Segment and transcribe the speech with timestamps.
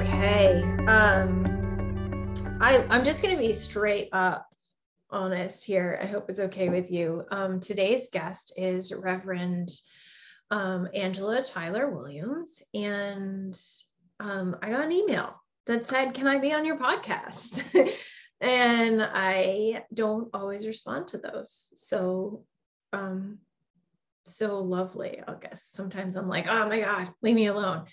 [0.00, 0.62] Okay.
[0.86, 1.44] Um
[2.58, 4.48] I I'm just going to be straight up
[5.10, 5.98] honest here.
[6.02, 7.24] I hope it's okay with you.
[7.30, 9.68] Um today's guest is Reverend
[10.50, 13.54] um Angela Tyler Williams and
[14.20, 17.62] um I got an email that said, "Can I be on your podcast?"
[18.40, 21.72] and I don't always respond to those.
[21.74, 22.46] So
[22.94, 23.40] um
[24.24, 25.62] so lovely, I guess.
[25.62, 27.84] Sometimes I'm like, "Oh my god, leave me alone."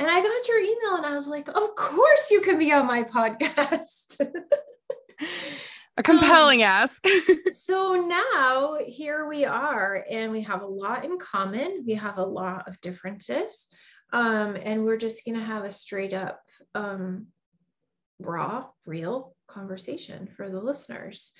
[0.00, 2.86] And I got your email and I was like, of course you can be on
[2.86, 4.18] my podcast.
[5.98, 7.04] a compelling so, ask.
[7.50, 11.84] so now here we are, and we have a lot in common.
[11.86, 13.68] We have a lot of differences.
[14.10, 16.40] Um, and we're just going to have a straight up,
[16.74, 17.26] um,
[18.18, 21.34] raw, real conversation for the listeners.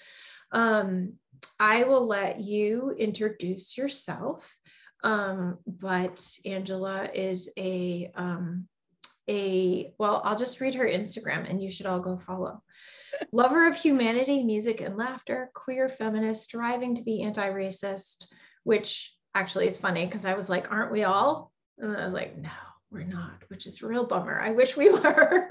[0.53, 1.15] Um,
[1.59, 4.55] I will let you introduce yourself
[5.03, 8.69] um, but Angela is a um,
[9.29, 12.63] a well, I'll just read her Instagram and you should all go follow.
[13.33, 18.27] Lover of humanity, music, and laughter, queer feminist, striving to be anti-racist,
[18.65, 21.53] which actually is funny because I was like, aren't we all?
[21.79, 22.51] And I was like, no,
[22.91, 24.41] we're not, which is real bummer.
[24.41, 25.49] I wish we were.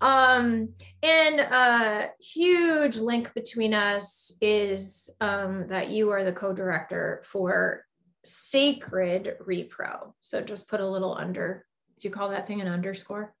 [0.00, 0.68] Um
[1.02, 7.84] and a huge link between us is um that you are the co-director for
[8.24, 10.12] sacred repro.
[10.20, 11.64] So just put a little under
[11.98, 13.34] do you call that thing an underscore?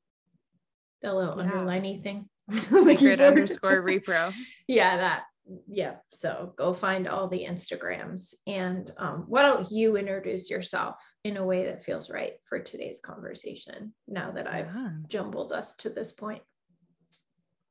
[1.02, 1.42] The little yeah.
[1.42, 2.28] underlining thing?
[2.50, 4.32] Sacred underscore repro.
[4.66, 5.24] Yeah that
[5.68, 11.36] yeah so go find all the instagrams and um, why don't you introduce yourself in
[11.36, 14.90] a way that feels right for today's conversation now that i've yeah.
[15.08, 16.42] jumbled us to this point?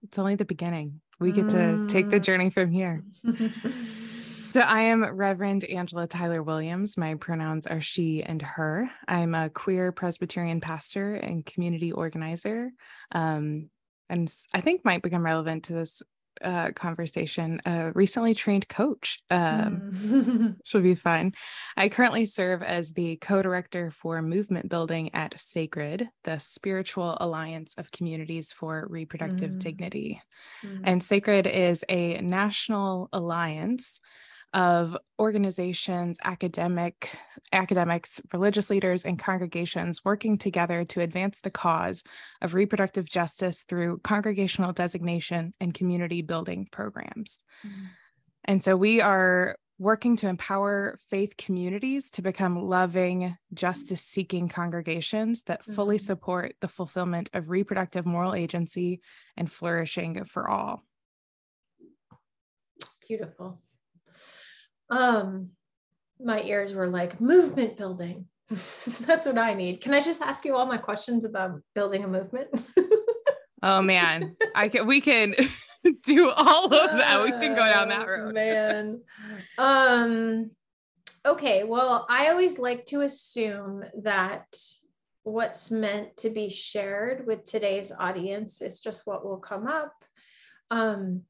[0.03, 1.01] It's only the beginning.
[1.19, 2.23] We get to take the mm.
[2.23, 3.03] journey from here.
[4.43, 6.95] So i am reverend angela tyler williams.
[6.95, 8.89] My pronouns are she and her.
[9.05, 12.71] I'm a queer presbyterian pastor and community organizer.
[13.11, 13.69] Um,
[14.09, 16.01] and I think might become relevant to this
[16.43, 19.19] uh, conversation, a recently trained coach.
[19.29, 20.55] Um, mm.
[20.63, 21.33] should be fun.
[21.77, 27.75] I currently serve as the co director for movement building at Sacred, the spiritual alliance
[27.77, 29.59] of communities for reproductive mm.
[29.59, 30.21] dignity.
[30.63, 30.81] Mm.
[30.83, 33.99] And Sacred is a national alliance
[34.55, 37.17] of organizations, academic
[37.51, 42.05] academics, religious leaders, and congregations working together to advance the cause
[42.41, 47.41] of reproductive justice through congregational designation and community building programs.
[47.67, 47.85] Mm-hmm.
[48.45, 55.43] And so we are working to empower faith communities to become loving, justice seeking congregations
[55.43, 55.73] that mm-hmm.
[55.73, 59.01] fully support the fulfillment of reproductive moral agency
[59.35, 60.85] and flourishing for all.
[63.05, 63.59] Beautiful
[64.89, 65.49] um
[66.19, 68.27] my ears were like movement building.
[69.01, 69.81] That's what i need.
[69.81, 72.47] Can i just ask you all my questions about building a movement?
[73.63, 74.35] Oh man.
[74.53, 75.33] I can we can
[76.03, 77.23] do all of that.
[77.23, 78.35] We can go down that road.
[78.35, 79.01] man.
[79.57, 80.51] Um
[81.25, 81.63] okay.
[81.63, 84.45] Well i always like to assume that
[85.23, 89.93] what's meant to be shared with today's audience is just what will come up.
[90.69, 91.23] Um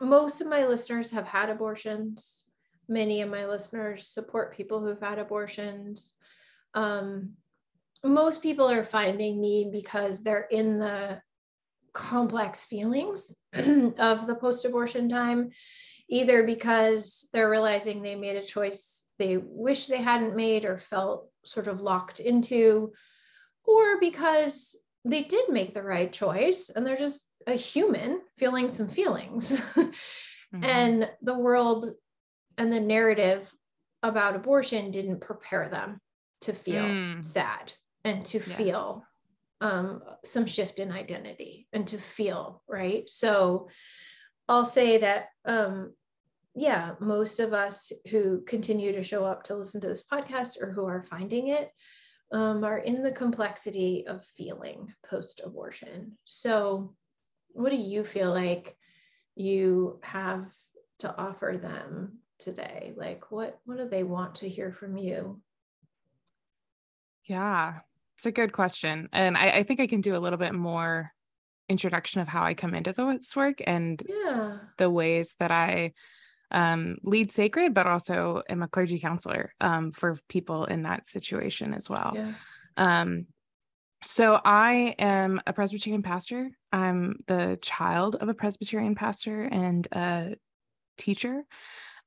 [0.00, 2.44] most of my listeners have had abortions
[2.90, 6.14] many of my listeners support people who've had abortions.
[6.74, 7.34] Um,
[8.04, 11.22] most people are finding me because they're in the
[11.92, 15.50] complex feelings of the post abortion time,
[16.08, 21.28] either because they're realizing they made a choice they wish they hadn't made or felt
[21.44, 22.90] sort of locked into,
[23.64, 28.88] or because they did make the right choice and they're just a human feeling some
[28.88, 29.52] feelings.
[29.76, 30.64] mm-hmm.
[30.64, 31.90] And the world
[32.58, 33.52] and the narrative
[34.02, 36.00] about abortion didn't prepare them
[36.42, 37.24] to feel mm.
[37.24, 37.72] sad
[38.04, 38.56] and to yes.
[38.56, 39.06] feel
[39.60, 43.68] um, some shift in identity and to feel right so
[44.48, 45.92] i'll say that um,
[46.54, 50.72] yeah most of us who continue to show up to listen to this podcast or
[50.72, 51.70] who are finding it
[52.32, 56.94] um, are in the complexity of feeling post abortion so
[57.52, 58.76] what do you feel like
[59.36, 60.46] you have
[61.00, 65.40] to offer them today like what what do they want to hear from you
[67.24, 67.80] yeah
[68.20, 69.08] it's a good question.
[69.14, 71.10] And I, I think I can do a little bit more
[71.70, 74.58] introduction of how I come into this work and Yeah.
[74.76, 75.94] the ways that I
[76.50, 81.72] um, lead sacred, but also am a clergy counselor um, for people in that situation
[81.72, 82.12] as well.
[82.14, 82.32] Yeah.
[82.76, 83.24] Um,
[84.04, 86.50] so I am a Presbyterian pastor.
[86.70, 90.36] I'm the child of a Presbyterian pastor and a
[90.98, 91.44] teacher,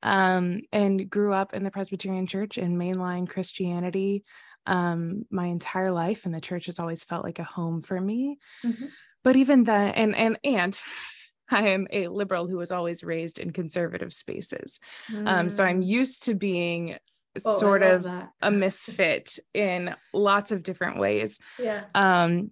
[0.03, 4.23] um, and grew up in the Presbyterian Church in mainline Christianity
[4.67, 8.37] um, my entire life, and the church has always felt like a home for me.
[8.65, 8.91] Mhm.
[9.23, 10.79] But even then, and and and
[11.49, 14.79] I am a liberal who was always raised in conservative spaces.
[15.25, 15.85] Um, so I'm Mm.
[15.85, 16.97] used to being
[17.45, 18.29] Oh, sort of that.
[18.41, 21.39] a misfit in lots of different ways.
[21.59, 21.85] Yeah.
[21.95, 22.51] Um,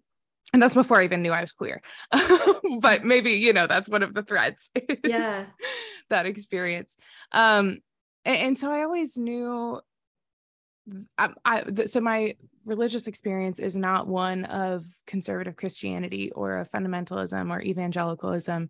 [0.53, 1.81] and that's before I even knew I was queer.
[2.79, 4.69] but maybe, you know, that's one of the threads.
[5.05, 5.45] Yeah.
[6.09, 6.95] that experience.
[7.31, 7.79] Um,
[8.25, 9.79] and, and so I always knew
[11.17, 16.71] I, I th- so my religious experience is not one of conservative Christianity or of
[16.71, 18.69] fundamentalism or evangelicalism,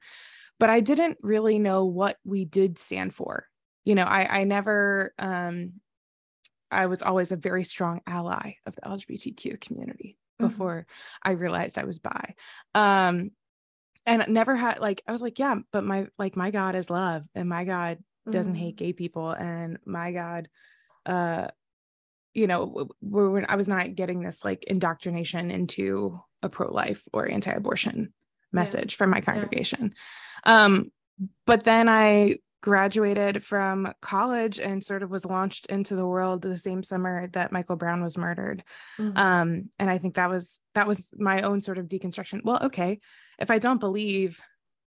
[0.59, 3.47] but I didn't really know what we did stand for.
[3.85, 5.73] You know, I I never um
[6.69, 10.47] I was always a very strong ally of the LGBTQ community Mhm.
[10.49, 10.85] before
[11.23, 12.35] I realized I was bi.
[12.75, 13.31] Um
[14.05, 17.23] and never had like I was like, yeah, but my like my God is love
[17.35, 17.99] and my God
[18.29, 18.57] doesn't Mhm.
[18.57, 20.47] hate gay people and my god
[21.07, 21.47] uh
[22.35, 28.13] you know when i was not getting this like indoctrination into a pro-life or anti-abortion
[28.51, 29.95] message from my congregation
[30.45, 30.91] um
[31.47, 36.57] but then i graduated from college and sort of was launched into the world the
[36.57, 38.63] same summer that michael brown was murdered
[38.99, 39.17] Mhm.
[39.17, 42.99] um and i think that was that was my own sort of deconstruction well okay
[43.39, 44.39] if i don't believe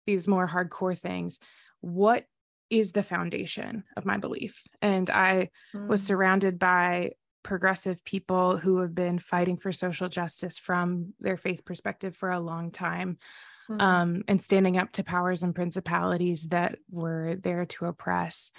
[0.06, 1.38] these more hardcore things
[1.80, 2.24] what
[2.68, 6.06] is the foundation of my belief and i was Mm.
[6.06, 12.14] surrounded by progressive people who have been fighting for social justice from their faith perspective
[12.14, 13.18] for a long time
[13.68, 13.80] Mhm.
[13.80, 18.50] um, and standing up to powers and principalities that were there to oppress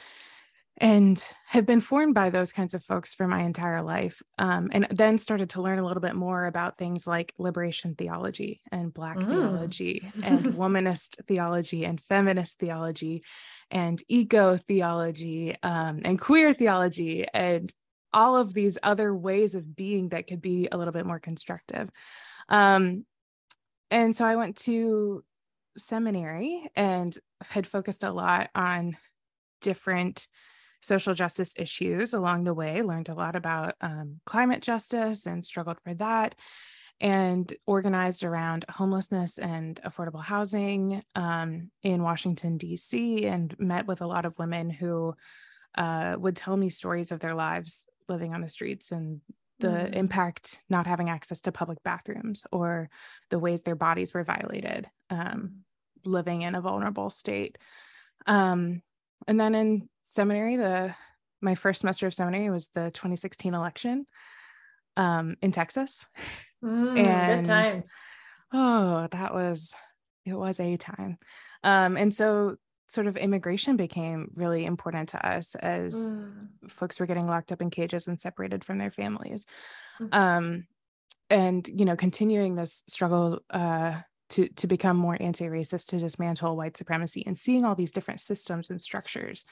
[0.77, 4.87] and have been formed by those kinds of folks for my entire life um, and
[4.89, 9.19] then started to learn a little bit more about things like liberation theology and black
[9.19, 9.29] Mm.
[9.29, 13.23] theology and womanist theology and feminist theology
[13.69, 17.71] and eco theology um, and queer theology and
[18.11, 21.89] all of these other ways of being that could be a little bit more constructive
[22.49, 23.05] um,
[23.93, 25.23] and so i went to
[25.77, 28.97] seminary and had focused a lot on
[29.61, 30.27] different
[30.81, 35.77] social justice issues along the way learned a lot about um, climate justice and struggled
[35.83, 36.35] for that
[36.99, 44.07] and organized around homelessness and affordable housing um, in washington d.c and met with a
[44.07, 45.13] lot of women who
[45.75, 49.21] uh, would tell me stories of their lives living on the streets and
[49.59, 49.93] the Mhm.
[49.95, 52.89] impact not having access to public bathrooms or
[53.29, 55.27] the ways their bodies were violated Mm-hmm.
[55.33, 55.65] um,
[56.05, 57.57] living in a vulnerable state
[58.25, 58.81] um,
[59.27, 60.95] and then in seminary the
[61.41, 64.05] my first semester of seminary was the 2016 election
[64.97, 66.05] um, in texas
[66.63, 67.93] Mm, and- good times.
[68.53, 69.75] oh that was
[70.25, 71.17] it was a time
[71.63, 72.55] um, and so
[72.87, 76.49] sort of immigration became really important to us as Mm.
[76.69, 79.45] folks were getting locked up in cages and separated from their families
[79.99, 80.13] Mhm.
[80.13, 80.67] um
[81.29, 86.77] and you know continuing this struggle uh to to become more anti-racist to dismantle white
[86.77, 89.45] supremacy and seeing all these different systems and structures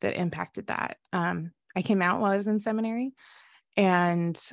[0.00, 3.14] that impacted that um i came out while i was in seminary
[3.76, 4.50] and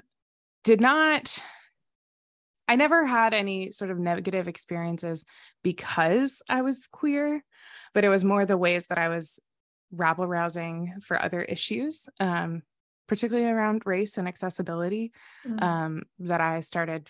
[0.64, 1.44] did not
[2.74, 5.26] i never had any sort of negative experiences
[5.64, 7.44] because i was queer
[7.94, 9.40] but it was more the ways that i was
[9.92, 12.62] rabble rousing for other issues um
[13.08, 15.12] particularly around race and accessibility
[15.46, 15.62] Mm.
[15.62, 17.10] um, that I started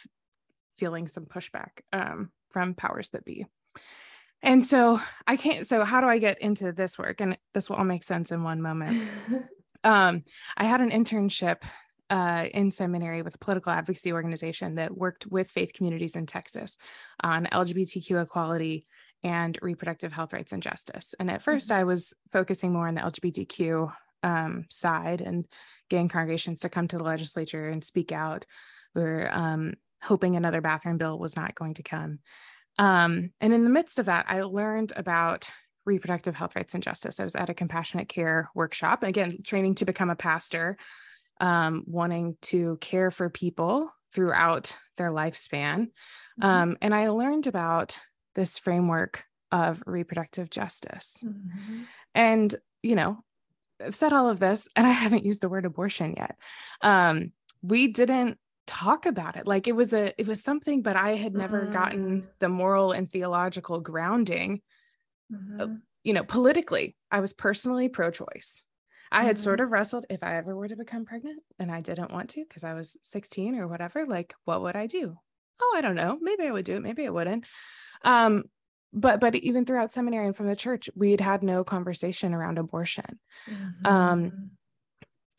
[0.78, 3.46] feeling some pushback um, from powers that be.
[4.42, 7.22] And so I can't, so how do I get into this work?
[7.22, 9.02] And this will all make sense in one moment.
[9.86, 10.24] Um,
[10.56, 11.58] I had an internship
[12.10, 16.78] uh, in seminary with a political advocacy organization that worked with faith communities in Texas
[17.22, 18.86] on LGBTQ equality
[19.24, 21.16] and reproductive health rights and justice.
[21.20, 25.46] And at 1st I was focusing more on the LGBTQ um, side and
[25.90, 28.46] getting congregations to come to the legislature and speak out.
[28.96, 32.20] We were um, hoping another bathroom bill was not going to come.
[32.80, 35.50] Um, and in the midst of that, I learned about
[35.86, 37.20] reproductive health rights and justice.
[37.20, 40.78] I was at a compassionate care workshop, again, training to become a pastor,
[41.44, 45.90] um, wanting to care for people throughout their lifespan.
[46.40, 46.46] Mhm.
[46.46, 48.00] Um, and I learned about
[48.34, 51.18] this framework of reproductive justice.
[51.22, 51.86] Mhm.
[52.16, 53.24] And, you know,
[53.84, 56.38] I've said all of this and I haven't used the word abortion yet.
[56.82, 61.18] Um, we didn't talk about it like it was a it was something but i
[61.18, 61.74] had never mm-hmm.
[61.74, 64.62] gotten the moral and theological grounding
[65.30, 65.76] mm-hmm.
[66.02, 68.66] you know politically i was personally pro-choice
[69.14, 69.28] i mm-hmm.
[69.28, 69.66] had sort mm-hmm.
[69.66, 72.64] of wrestled if i ever were to become pregnant and i didn't want to because
[72.64, 75.16] i was 16 or whatever like what would i do
[75.62, 77.46] oh i don't know maybe i would do it maybe i wouldn't
[78.04, 78.44] um
[78.92, 82.58] but but even throughout seminary and from the church we had had no conversation around
[82.58, 83.20] abortion
[83.86, 84.46] um mm-hmm.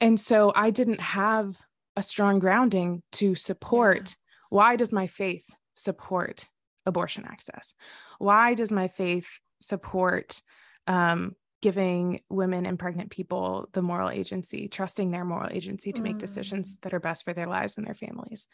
[0.00, 1.56] and so i didn't have
[1.96, 4.14] a strong grounding to support yeah.
[4.50, 6.48] why does my faith support
[6.86, 7.74] abortion access
[8.18, 10.40] why does my faith support
[10.86, 16.18] um, giving women and pregnant people the moral agency trusting their moral agency to make
[16.18, 16.80] decisions mm.
[16.82, 18.46] that are best for their lives and their families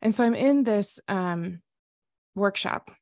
[0.00, 1.60] and so i'm in this um,
[2.36, 2.92] workshop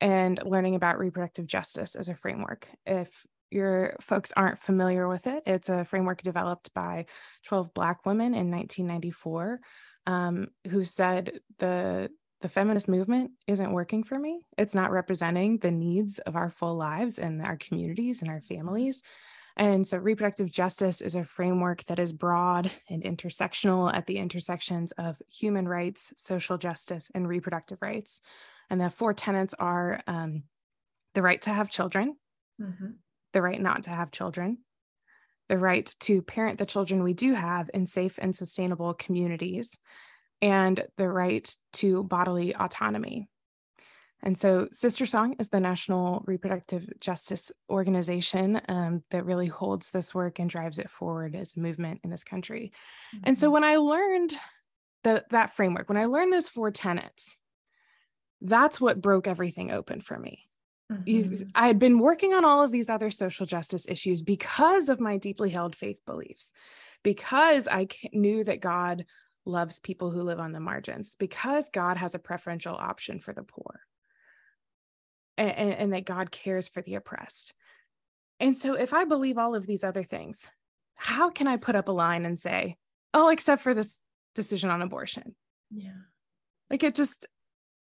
[0.00, 5.42] and learning about reproductive justice as a framework if your folks aren't familiar with it,
[5.46, 7.06] it's a framework developed by
[7.46, 9.58] 12 Black women in 1994
[10.06, 14.42] um, who said the the feminist movement isn't working for me.
[14.56, 19.02] It's not representing the needs of our full lives and our communities and our families.
[19.56, 24.92] And so, reproductive justice is a framework that is broad and intersectional at the intersections
[24.92, 28.20] of human rights, social justice, and reproductive rights.
[28.70, 30.44] And the four tenets are um,
[31.14, 32.16] the right to have children,
[32.60, 32.90] mm-hmm
[33.32, 34.58] the right not to have children,
[35.48, 39.78] the right to parent the children we do have in safe and sustainable communities,
[40.40, 43.28] and the right to bodily autonomy.
[44.22, 50.40] And so, SisterSong is the national reproductive justice organization um, that really holds this work
[50.40, 52.72] and drives it forward as a movement in this country.
[53.14, 53.24] Mm-hmm.
[53.24, 53.54] And so, mm-hmm.
[53.54, 54.32] when I learned
[55.04, 57.36] the, that framework, when I learned those four tenets,
[58.40, 60.48] that's what broke everything open for me.
[60.92, 61.50] Mm-hmm.
[61.54, 65.18] I had been working on all of these other social justice issues because of my
[65.18, 66.52] deeply held faith beliefs,
[67.02, 69.04] because I knew that God
[69.48, 73.42] loves people who live on the margins, because God has a preferential option for the
[73.42, 73.80] poor,
[75.36, 77.54] and, and, and that God cares for the oppressed.
[78.38, 80.46] And so, if I believe all of these other things,
[80.94, 82.76] how can I put up a line and say,
[83.14, 84.00] oh, except for this
[84.34, 85.34] decision on abortion?
[85.70, 85.90] Yeah.
[86.70, 87.26] Like it just,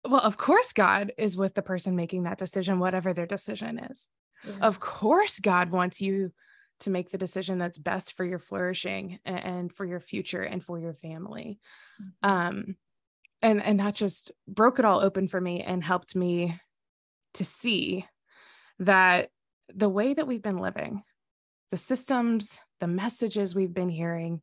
[0.03, 4.07] well, of course, God is with the person making that decision, whatever their decision is.
[4.45, 4.55] Yeah.
[4.61, 6.33] Of course, God wants you
[6.83, 10.79] to make the decision that's best for your flourishing and, for your future and for
[10.79, 11.59] your family.
[12.01, 12.29] Mm-hmm.
[12.29, 12.75] Um,
[13.41, 16.59] and and that just broke it all open for me and helped me
[17.33, 18.05] to see
[18.79, 19.29] that
[19.73, 21.03] the way that we've been living,
[21.71, 24.41] the systems, the messages we've been hearing,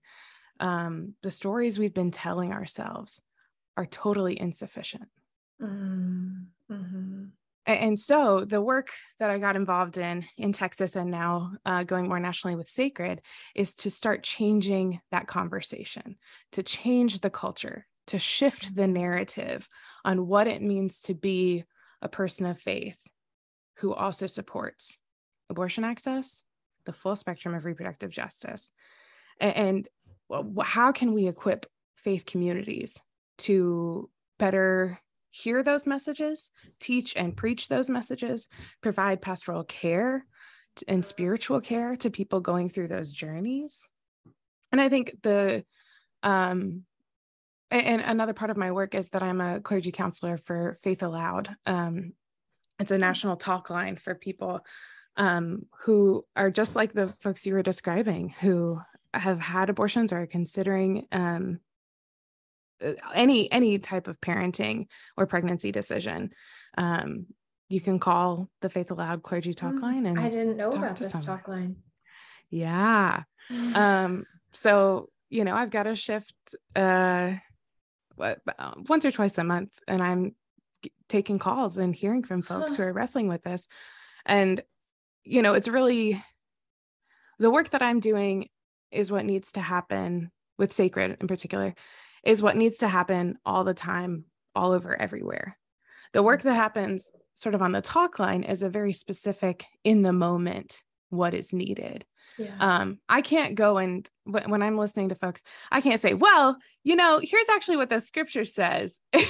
[0.61, 3.23] um, the stories we've been telling ourselves
[3.77, 5.09] are totally insufficient.
[5.63, 7.25] Mm-hmm.
[7.67, 12.09] And so the work that I got involved in in Texas and now uh, going
[12.09, 13.23] more nationally with Sacred
[13.55, 16.17] is to start changing that conversation,
[16.53, 19.69] to change the culture, to shift the narrative
[20.05, 21.65] on what it means to be
[22.03, 22.99] a person of faith
[23.77, 24.99] who also supports
[25.49, 26.43] abortion access,
[26.87, 28.71] the full spectrum of reproductive justice.
[29.39, 29.87] And
[30.63, 33.01] how can we equip faith communities
[33.39, 34.99] to better
[35.31, 38.49] hear those messages, teach and preach those messages,
[38.81, 40.27] provide pastoral care
[40.89, 43.89] and spiritual care to people going through those journeys.
[44.73, 45.65] And I think the,
[46.23, 46.85] um,
[47.71, 51.55] and another part of my work is that I'm a clergy counselor for Faith Aloud.
[51.67, 52.13] Um,
[52.81, 54.61] it's a national talk line for people
[55.17, 58.81] um, who are just like the folks you were describing, who
[59.13, 61.61] have had abortions or are considering um,
[63.15, 66.31] any any type of parenting or pregnancy decision
[66.79, 67.27] um,
[67.69, 70.97] you can call the faith aloud clergy talk mm, line and i didn't know about
[70.97, 71.27] this someone.
[71.27, 71.77] talk line
[72.51, 73.23] yeah
[73.75, 76.35] um so you know i've got to shift
[76.77, 77.33] uh
[78.17, 80.35] what uh, once or twice a month and i'm
[81.09, 82.77] taking calls and hearing from folks huh.
[82.77, 83.69] who are wrestling with this
[84.27, 84.63] and
[85.25, 86.23] you know it's really
[87.39, 88.49] the work that i'm doing
[88.91, 91.75] is what needs to happen with sacred in particular
[92.25, 94.25] is what needs to happen all the time,
[94.55, 95.57] all over everywhere.
[96.13, 100.03] The work that happens sort of on the talk line is a very specific in
[100.03, 102.05] the moment what is needed.
[102.39, 102.55] Yeah.
[102.59, 106.97] Um, I can't go and when I'm listening to folks, I can't say, well, you
[106.97, 109.01] know, here's actually what the scripture says.
[109.13, 109.27] here's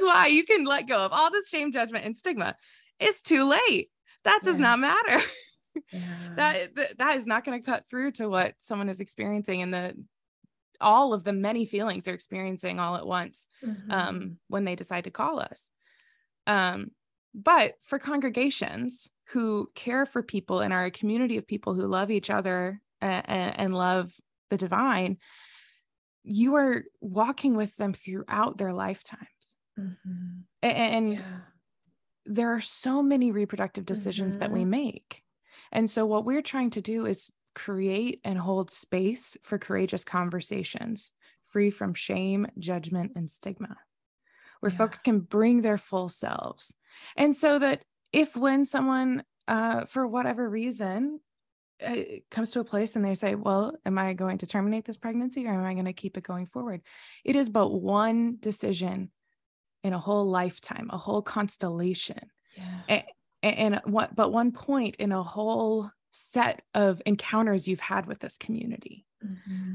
[0.00, 2.56] why you can let go of all this shame, judgment, and stigma.
[3.00, 3.90] It's too late.
[4.24, 4.62] That does yeah.
[4.62, 5.20] not matter.
[5.90, 6.34] Yeah.
[6.36, 9.94] that, that is not going to cut through to what someone is experiencing and the
[10.82, 13.90] all of the many feelings they're experiencing all at once mm-hmm.
[13.90, 15.68] um, when they decide to call us.
[16.46, 16.90] Um,
[17.34, 22.10] but for congregations who care for people and are a community of people who love
[22.10, 24.12] each other and, and love
[24.50, 25.16] the divine,
[26.24, 29.56] you are walking with them throughout their lifetimes.
[29.78, 30.40] Mm-hmm.
[30.62, 31.20] And yeah.
[32.26, 34.40] there are so many reproductive decisions mm-hmm.
[34.40, 34.70] that we mm-hmm.
[34.70, 35.22] make.
[35.72, 41.10] And so, what we're trying to do is create and hold space for courageous conversations
[41.52, 43.76] free from shame, judgment, and stigma,
[44.60, 44.78] where yeah.
[44.78, 46.74] folks can bring their full selves.
[47.16, 47.82] And so that
[48.12, 51.20] if when someone, uh, for whatever reason,
[51.84, 51.96] uh,
[52.30, 55.46] comes to a place and they say, Well, am I going to terminate this pregnancy
[55.46, 56.80] or am I going to keep it going forward?
[57.24, 59.10] It is but one decision
[59.82, 62.30] in a whole lifetime, a whole constellation.
[62.54, 63.02] Yeah.
[63.42, 68.20] And, and what, but one point in a whole set of encounters you've had with
[68.20, 69.04] this community.
[69.24, 69.72] Mm-hmm.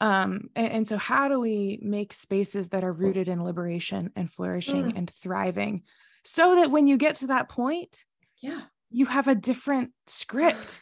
[0.00, 4.30] Um, and, and, so, how do we make spaces that are rooted in liberation and
[4.30, 4.96] flourishing mm.
[4.96, 5.82] and thriving
[6.22, 8.04] so that when you get to that point,
[8.40, 10.80] yeah, you have a different script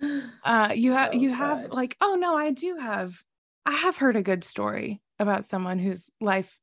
[0.44, 1.72] uh you have oh, you have God.
[1.72, 3.22] like oh no i do have
[3.64, 6.58] i have heard a good story about someone whose life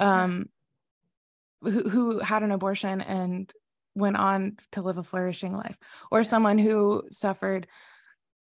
[0.00, 0.48] um
[1.60, 3.52] who, who had an abortion and
[3.94, 5.78] went on to live a flourishing life
[6.10, 7.66] or someone who suffered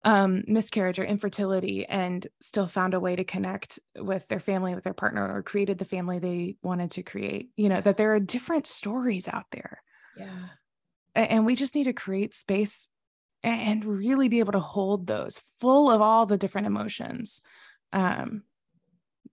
[0.03, 4.83] um miscarriage or infertility and still found a way to connect with their family with
[4.83, 8.19] their partner or created the family they wanted to create you know that there are
[8.19, 9.83] different stories out there
[10.17, 10.47] yeah
[11.13, 12.87] and we just need to create space
[13.43, 17.41] and really be able to hold those full of all the different emotions
[17.91, 18.43] um,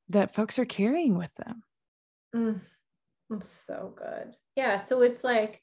[0.09, 1.63] that folks are carrying with them.
[2.35, 2.61] Mm,
[3.29, 4.35] that's so good.
[4.57, 4.77] Yeah.
[4.77, 5.63] So it's like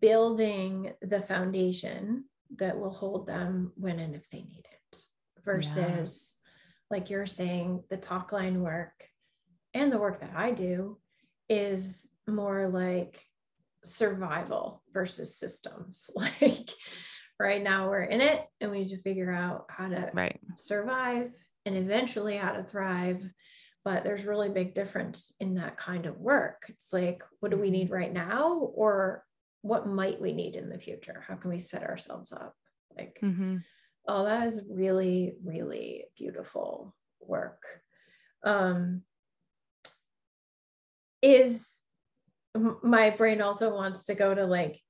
[0.00, 2.24] building the foundation
[2.56, 5.04] that will hold them when and if they need it
[5.44, 6.96] versus, yeah.
[6.96, 9.08] like you're saying, the talk line work
[9.74, 10.98] and the work that I do
[11.48, 13.22] is more like
[13.84, 16.10] survival versus systems.
[16.40, 16.70] Like,
[17.40, 20.38] right now we're in it and we need to figure out how to right.
[20.56, 21.32] survive
[21.66, 23.28] and eventually how to thrive
[23.84, 27.70] but there's really big difference in that kind of work it's like what do we
[27.70, 27.94] need mm-hmm.
[27.94, 29.24] right now or
[29.62, 31.24] what might we need in the future?
[31.26, 32.54] How can we set ourselves up?
[32.96, 33.56] Like mm-hmm.
[34.06, 37.62] oh that is really really beautiful work.
[38.44, 39.02] Um
[41.20, 41.80] is
[42.82, 44.80] my brain also wants to go to like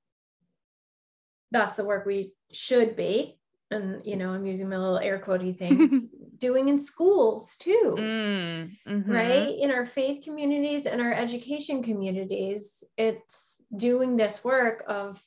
[1.51, 3.37] that's the work we should be.
[3.71, 5.91] And you know i'm using my little air quotey things
[6.39, 9.11] doing in schools too mm, mm-hmm.
[9.11, 15.21] right in our faith communities and our education communities it's doing this work of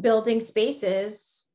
[0.00, 1.46] building spaces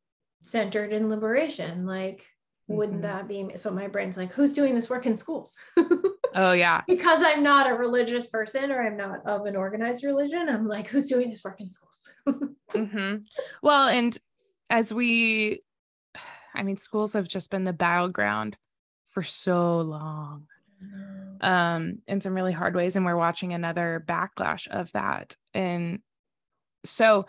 [0.42, 2.76] centered in liberation like mm-hmm.
[2.76, 5.58] wouldn't that be so my brain's like who's doing this work in schools
[6.36, 10.50] oh yeah because i'm not a religious person or i'm not of an organized religion
[10.50, 12.12] i'm like who's doing this work in schools
[12.74, 13.18] mm-hmm.
[13.62, 14.18] well and
[14.70, 15.62] as we
[16.54, 18.58] i mean schools have just been the battleground
[19.14, 20.48] for so long
[21.42, 26.00] um in some really hard ways and we're watching another backlash of that and
[26.84, 27.26] so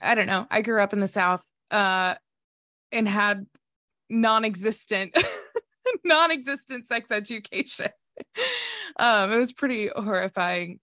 [0.00, 2.14] i don't know i grew up in the south uh
[2.90, 3.46] and had
[4.08, 5.16] non-existent
[6.04, 7.90] non-existent sex education
[8.98, 10.80] um it was pretty horrifying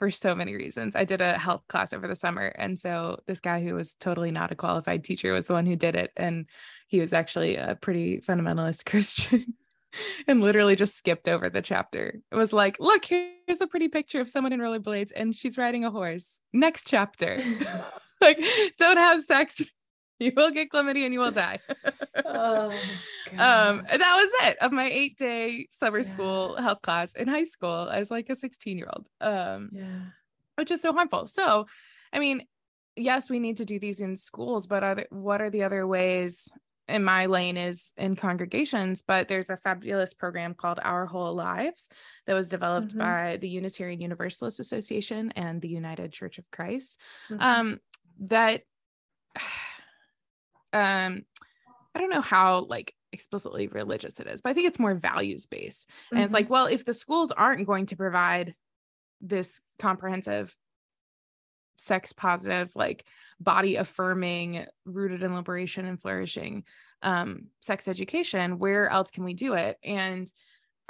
[0.00, 0.96] for so many reasons.
[0.96, 2.46] I did a health class over the summer.
[2.56, 5.76] And so this guy who was totally not a qualified teacher was the one who
[5.76, 6.10] did it.
[6.16, 6.46] And
[6.90, 9.54] he was actually a pretty fundamentalist Christian
[10.26, 12.20] and literally just skipped over the chapter.
[12.30, 15.84] It was like, look, here's a pretty picture of someone in rollerblades and she's riding
[15.84, 16.40] a horse.
[16.52, 17.40] Next chapter.
[18.20, 18.42] like,
[18.76, 19.70] don't have sex
[20.18, 21.60] you will get chlamydia and you will die.
[22.24, 22.70] oh,
[23.38, 26.08] um, and that was it of my eight day summer yeah.
[26.08, 27.88] school health class in high school.
[27.88, 29.06] as like a 16 year old.
[29.20, 30.00] Um, yeah.
[30.56, 31.26] Which is so harmful.
[31.26, 31.66] So,
[32.12, 32.46] I mean,
[32.96, 35.86] yes, we need to do these in schools, but are there, what are the other
[35.86, 36.50] ways?
[36.90, 41.88] In my lane is in congregations, but there's a fabulous program called Our Whole Lives
[42.26, 42.98] that was developed mm-hmm.
[42.98, 46.98] by the Unitarian Universalist Association and the United Church of Christ.
[47.30, 47.42] Mm-hmm.
[47.42, 47.80] Um,
[48.20, 48.62] that
[50.72, 51.24] um
[51.94, 55.46] i don't know how like explicitly religious it is but i think it's more values
[55.46, 56.24] based and mm-hmm.
[56.24, 58.54] it's like well if the schools aren't going to provide
[59.20, 60.56] this comprehensive
[61.80, 63.04] sex positive like
[63.40, 66.62] body affirming rooted in liberation and flourishing
[67.02, 70.30] um sex education where else can we do it and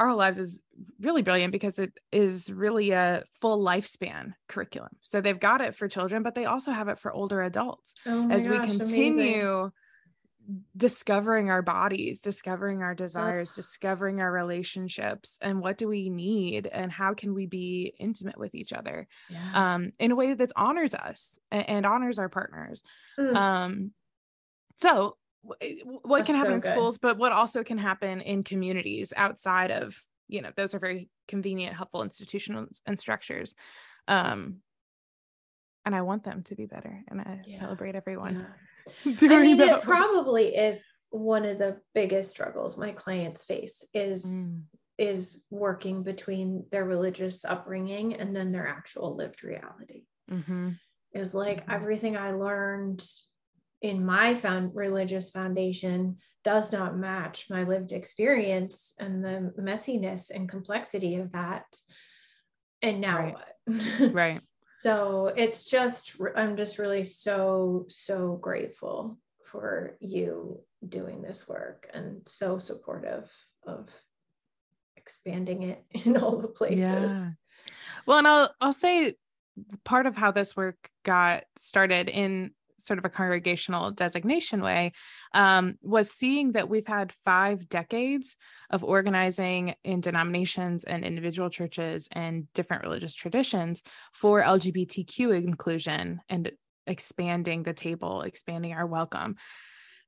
[0.00, 0.62] our lives is
[1.02, 4.88] really brilliant because it is really a full lifespan curriculum.
[5.02, 8.30] So they've got it for children, but they also have it for older adults oh
[8.30, 9.72] as gosh, we continue amazing.
[10.76, 13.56] Discovering our bodies, discovering our desires, Ugh.
[13.56, 18.54] discovering our relationships, and what do we need, and how can we be intimate with
[18.54, 19.74] each other yeah.
[19.74, 22.82] um, in a way that honors us and, and honors our partners.
[23.18, 23.36] Mm.
[23.36, 23.90] Um,
[24.76, 29.12] so what That's can happen so in schools, but what also can happen in communities
[29.16, 33.54] outside of, you know, those are very convenient, helpful institutions and structures.
[34.06, 34.58] Um,
[35.84, 37.56] and I want them to be better and I yeah.
[37.56, 38.40] celebrate everyone.
[38.40, 38.46] Yeah.
[39.06, 44.62] I mean, it probably is one of the biggest struggles my clients face is mm.
[44.98, 50.04] is working between their religious upbringing and then their actual lived reality.
[50.30, 50.70] Mm-hmm.
[51.12, 51.72] Is like mm-hmm.
[51.72, 53.02] everything I learned
[53.82, 60.48] in my found religious foundation does not match my lived experience and the messiness and
[60.48, 61.64] complexity of that
[62.82, 63.34] and now right.
[63.34, 64.40] what right
[64.80, 72.26] so it's just i'm just really so so grateful for you doing this work and
[72.26, 73.30] so supportive
[73.64, 73.88] of
[74.96, 77.30] expanding it in all the places yeah.
[78.06, 79.14] well and i'll i'll say
[79.84, 82.50] part of how this work got started in
[82.84, 84.92] sort of a congregational designation way
[85.34, 88.36] um, was seeing that we've had five decades
[88.70, 96.52] of organizing in denominations and individual churches and different religious traditions for LGBTQ inclusion and
[96.86, 99.36] expanding the table, expanding our welcome.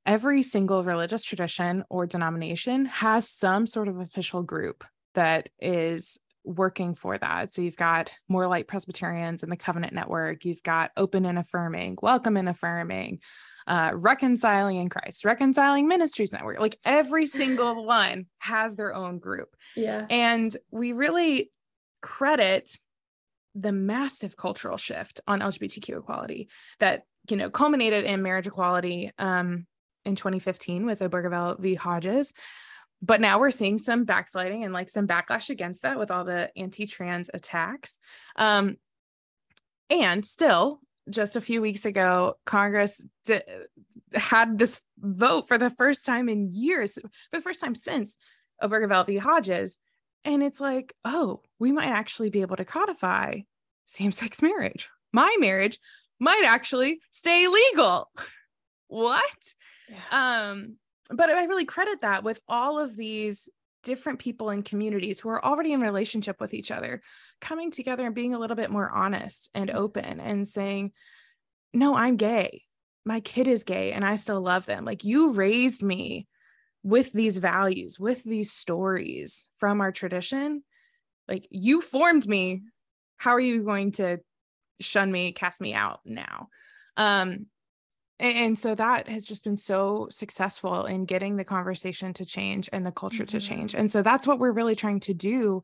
[0.05, 4.83] Every single religious tradition or denomination has some sort of official group
[5.15, 7.51] that is working for that.
[7.53, 11.97] So you've got More Light Presbyterians and the Covenant Network, you've got Open and Affirming,
[12.01, 13.19] Welcome and Affirming,
[13.67, 16.59] uh, Reconciling in Christ, Reconciling Ministries Network.
[16.59, 19.55] Like every single one has their own group.
[19.75, 20.05] Yeah.
[20.09, 21.51] And we really
[22.01, 22.77] credit
[23.55, 29.67] the massive cultural shift on LGBTQ equality that, you know, culminated in marriage equality um,
[30.05, 31.75] in 2015 with Obergefell v.
[31.75, 32.33] Hodges
[33.03, 36.49] but now we're seeing some backsliding and like some backlash against that with all the
[36.57, 37.99] anti-trans attacks.
[38.37, 38.77] Um,
[39.89, 43.41] and still just a few weeks ago congress d-
[44.13, 48.17] had this vote for the first time in years for the first time since
[48.63, 49.17] obergefell v.
[49.17, 49.77] Hodges.
[50.23, 53.41] And it's like oh we might actually be able to codify
[53.87, 54.89] same-sex marriage.
[55.11, 55.77] My marriage
[56.21, 58.09] might actually stay legal.
[58.87, 59.23] What?
[59.89, 60.49] Yeah.
[60.51, 60.77] um
[61.15, 63.49] but I really credit that with all of these
[63.83, 67.01] different people and communities who are already in relationship with each other
[67.41, 69.75] coming together and being a little bit more honest and mm.
[69.75, 70.91] open and saying
[71.73, 72.63] no i'm gay.
[73.05, 74.85] My kid is gay and i still love them.
[74.85, 76.27] Like you raised me
[76.83, 80.63] with these values with these stories from our tradition.
[81.27, 82.63] Like you formed me.
[83.17, 84.19] How are you going to
[84.81, 86.47] shun me cast me out now?
[86.97, 87.47] Um
[88.23, 92.85] and so that has just been so successful in getting the conversation to change and
[92.85, 93.37] the culture mm-hmm.
[93.37, 95.61] to change and so that's what we're really trying to do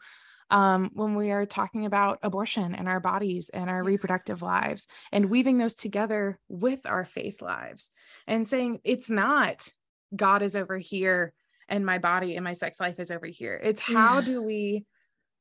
[0.51, 5.29] um, when we are talking about abortion and our bodies and our reproductive lives and
[5.29, 7.91] weaving those together with our faith lives
[8.27, 9.67] and saying it's not
[10.15, 11.33] god is over here
[11.69, 14.25] and my body and my sex life is over here it's how yeah.
[14.25, 14.85] do we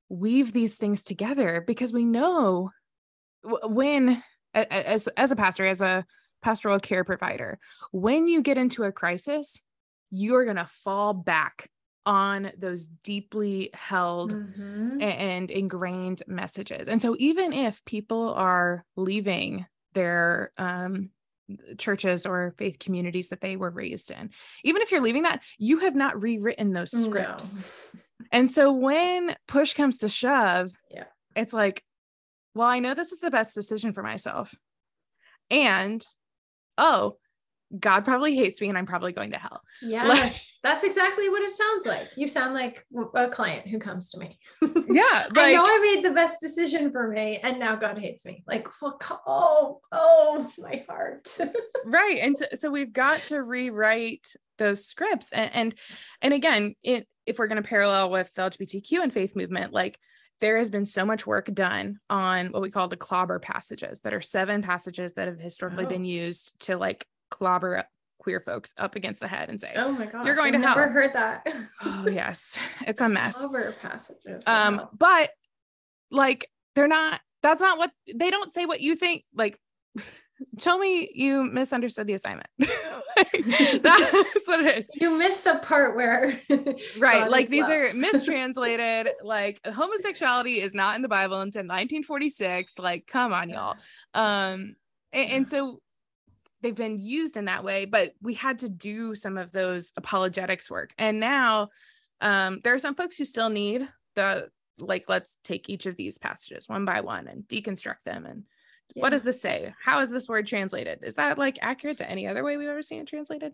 [0.09, 2.71] weave these things together because we know
[3.65, 4.23] when
[4.55, 6.05] as as a pastor as a
[6.43, 7.59] pastoral care provider.
[7.93, 9.63] When you get into a crisis,
[10.11, 11.71] you're going to fall back
[12.07, 15.01] on those deeply held mm-hmm.
[15.03, 16.89] and ingrained messages.
[16.89, 21.11] And so, even if people are leaving their um,
[21.77, 24.31] churches or faith communities that they were raised in,
[24.65, 27.61] even if you're leaving that, you have not rewritten those scripts.
[27.93, 28.01] No.
[28.33, 31.05] and so, when push comes to shove, yeah.
[31.37, 31.85] it's like,
[32.55, 34.55] well, I know this is the best decision for myself.
[35.51, 36.05] And
[36.79, 37.17] oh,
[37.79, 39.63] God probably hates me and I'm probably going to hell.
[39.83, 42.13] Yes, like, that's exactly what it sounds like.
[42.17, 44.39] You sound like a client who comes to me.
[44.63, 45.27] yeah.
[45.35, 48.43] Like, I know I made the best decision for me and now God hates me.
[48.47, 51.37] Like, oh, oh, my heart.
[51.85, 52.19] right.
[52.19, 55.33] And so, so, we've got to rewrite those scripts.
[55.33, 55.75] And and,
[56.23, 59.99] and again, it, if we're going to parallel with the LGBTQ and faith movement, like
[60.41, 64.15] there has been so much work done on what we call the clobber passages that
[64.15, 65.89] are seven passages that have historically oh.
[65.89, 67.85] been used to like clobber
[68.19, 70.67] queer folks up against the head and say, "Oh my god, you're going I've to
[70.67, 71.47] never hell." heard that.
[71.85, 73.37] oh yes, it's a mess.
[73.37, 74.45] Clobber passages.
[74.47, 75.31] Um, but
[76.11, 77.21] like they're not.
[77.43, 78.67] That's not what they don't say.
[78.67, 79.25] What you think?
[79.35, 79.59] Like
[80.59, 82.49] Show me you misunderstood the assignment.
[83.83, 84.91] That's what it is.
[84.95, 86.41] You missed the part where
[86.99, 87.73] right, like these love.
[87.73, 89.09] are mistranslated.
[89.23, 92.79] like homosexuality is not in the Bible until 1946.
[92.79, 93.77] Like, come on, y'all.
[94.15, 94.77] Um,
[95.13, 95.81] and, and so
[96.63, 100.71] they've been used in that way, but we had to do some of those apologetics
[100.71, 100.93] work.
[100.99, 101.71] And now
[102.21, 104.49] um, there are some folks who still need the
[104.79, 108.45] like, let's take each of these passages one by one and deconstruct them and
[108.95, 109.03] yeah.
[109.03, 112.27] what does this say how is this word translated is that like accurate to any
[112.27, 113.53] other way we've ever seen it translated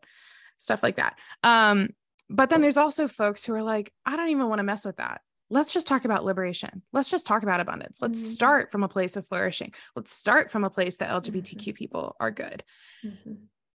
[0.59, 1.19] stuff like that.
[1.43, 1.91] Um,
[2.31, 4.97] but then there's also folks who are like, I don't even want to mess with
[4.97, 5.21] that.
[5.51, 6.83] Let's just talk about liberation.
[6.93, 7.99] Let's just talk about abundance.
[8.01, 8.31] Let's mm-hmm.
[8.31, 9.75] start from a place of flourishing.
[9.95, 11.73] Let's start from a place that LGBTQ mm-hmm.
[11.73, 12.65] people are good.
[13.05, 13.35] Mm-hmm.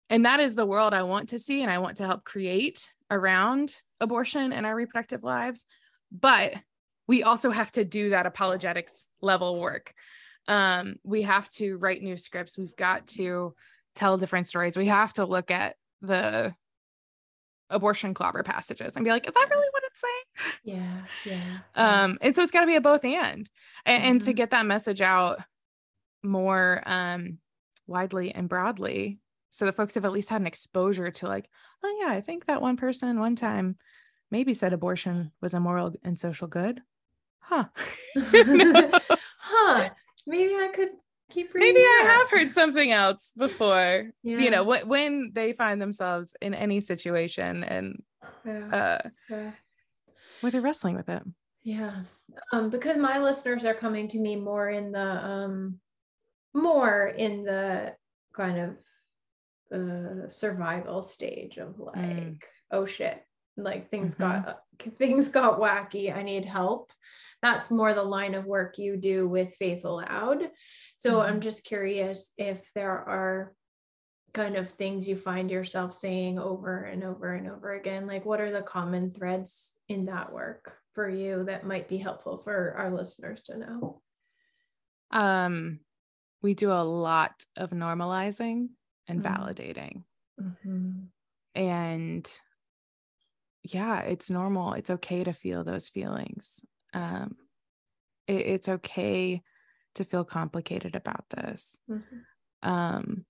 [0.09, 2.89] And that is the world I want to see and I want to help create
[3.11, 5.65] around abortion and our reproductive lives.
[6.09, 6.55] But
[7.05, 9.93] we also have to do that apologetics level work.
[10.47, 12.57] Um, we have to write new scripts.
[12.57, 13.53] We've got to
[13.95, 14.77] tell different stories.
[14.77, 16.55] We have to look at the
[17.69, 20.53] abortion clobber passages and be like, is that really what it's saying?
[20.63, 21.01] Yeah.
[21.25, 21.57] Yeah.
[21.75, 23.49] Um, and so it's got to be a both and, and, mm-hmm.
[23.85, 24.35] and to mm-hmm.
[24.35, 25.39] get that message out
[26.23, 27.37] more um
[27.85, 29.19] widely and broadly
[29.51, 31.49] so the folks have at least had an exposure to like
[31.83, 33.77] oh yeah i think that one person one time
[34.29, 36.81] maybe said abortion was a moral and social good
[37.39, 37.65] huh
[39.37, 39.89] huh
[40.27, 40.89] maybe i could
[41.29, 42.05] keep reading maybe that.
[42.07, 44.37] i have heard something else before yeah.
[44.37, 48.01] you know when, when they find themselves in any situation and
[48.45, 48.75] yeah.
[49.03, 49.51] uh yeah.
[50.41, 51.23] where they're wrestling with it
[51.63, 52.03] yeah
[52.53, 55.79] um because my listeners are coming to me more in the um
[56.53, 57.93] more in the
[58.33, 58.77] kind of
[59.73, 62.41] uh, survival stage of like mm.
[62.71, 63.21] oh shit
[63.57, 64.43] like things mm-hmm.
[64.43, 66.91] got things got wacky i need help
[67.41, 70.49] that's more the line of work you do with faith aloud
[70.97, 71.29] so mm-hmm.
[71.29, 73.53] i'm just curious if there are
[74.33, 78.41] kind of things you find yourself saying over and over and over again like what
[78.41, 82.91] are the common threads in that work for you that might be helpful for our
[82.91, 84.01] listeners to know
[85.11, 85.79] um
[86.41, 88.69] we do a lot of normalizing
[89.07, 89.43] and mm-hmm.
[89.43, 90.03] validating.
[90.41, 90.91] Mm-hmm.
[91.55, 92.31] And
[93.73, 94.73] yeah, it's normal.
[94.73, 96.65] It's okay to feel those feelings.
[96.93, 97.35] Um,
[98.27, 99.41] it, it's okay
[99.95, 101.77] to feel complicated about this.
[101.89, 102.69] Mm-hmm.
[102.69, 103.25] Um,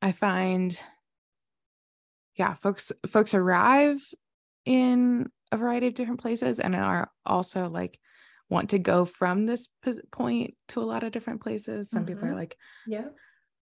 [0.00, 0.78] I find,
[2.36, 4.00] yeah, folks folks arrive
[4.64, 7.98] in a variety of different places and are also like
[8.50, 9.68] want to go from this
[10.10, 11.90] point to a lot of different places.
[11.90, 12.08] Some mm-hmm.
[12.08, 12.38] people are mm-hmm.
[12.38, 12.56] like,
[12.86, 13.08] yeah,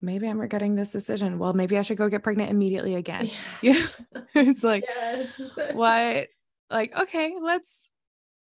[0.05, 1.39] maybe I'm regretting this decision.
[1.39, 3.31] Well, maybe I should go get pregnant immediately again.
[3.63, 4.03] Yes.
[4.35, 5.57] it's like, yes.
[5.73, 6.29] what?
[6.71, 7.81] Like, okay, let's,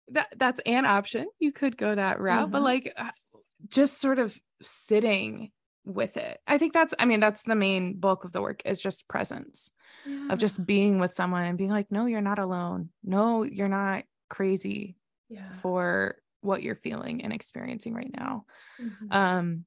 [0.10, 1.28] that that's an option.
[1.40, 2.52] You could go that route, mm-hmm.
[2.52, 3.12] but like uh,
[3.68, 5.52] just sort of sitting
[5.86, 6.40] with it.
[6.48, 9.72] I think that's, I mean, that's the main bulk of the work is just presence
[10.06, 10.28] yeah.
[10.30, 12.90] of just being with someone and being like, no, you're not alone.
[13.04, 14.98] No, you're not crazy
[15.30, 15.52] yeah.
[15.52, 18.46] for what you're feeling and experiencing right now.
[18.82, 19.12] Mm-hmm.
[19.12, 19.66] Um,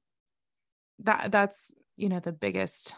[1.03, 2.95] that that's you know the biggest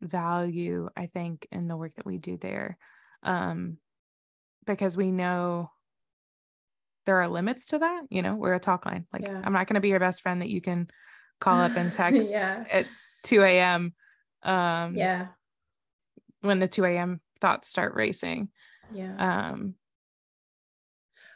[0.00, 2.78] value i think in the work that we do there.
[3.22, 3.78] Um
[4.66, 5.70] because we know
[7.06, 9.06] there are limits to that you know we're a talk line.
[9.12, 9.40] Like yeah.
[9.44, 10.88] i'm not going to be your best friend that you can
[11.40, 12.64] call up and text yeah.
[12.70, 12.86] at
[13.24, 13.94] 2 a.m
[14.42, 15.28] um yeah.
[16.42, 18.48] when the 2 a.m thoughts start racing.
[18.92, 19.50] Yeah.
[19.50, 19.74] Um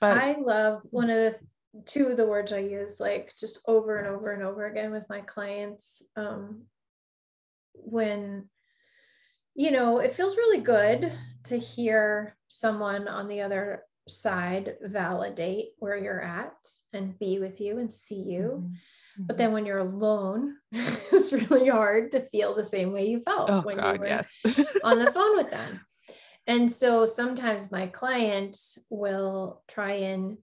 [0.00, 1.38] but i love one of the
[1.86, 5.08] two of the words I use like just over and over and over again with
[5.08, 6.62] my clients um,
[7.74, 8.48] when
[9.54, 11.12] you know it feels really good
[11.44, 16.54] to hear someone on the other side validate where you're at
[16.92, 19.26] and be with you and see you mm-hmm.
[19.26, 19.42] but mm-hmm.
[19.42, 23.62] then when you're alone it's really hard to feel the same way you felt oh,
[23.62, 24.38] when God, you were yes.
[24.84, 25.80] on the phone with them
[26.46, 30.36] and so sometimes my clients will try and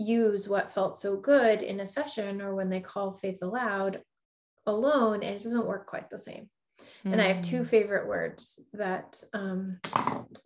[0.00, 4.00] use what felt so good in a session or when they call faith aloud
[4.66, 6.48] alone and it doesn't work quite the same
[7.04, 7.12] mm.
[7.12, 7.66] and i have two mm.
[7.66, 9.78] favorite words that um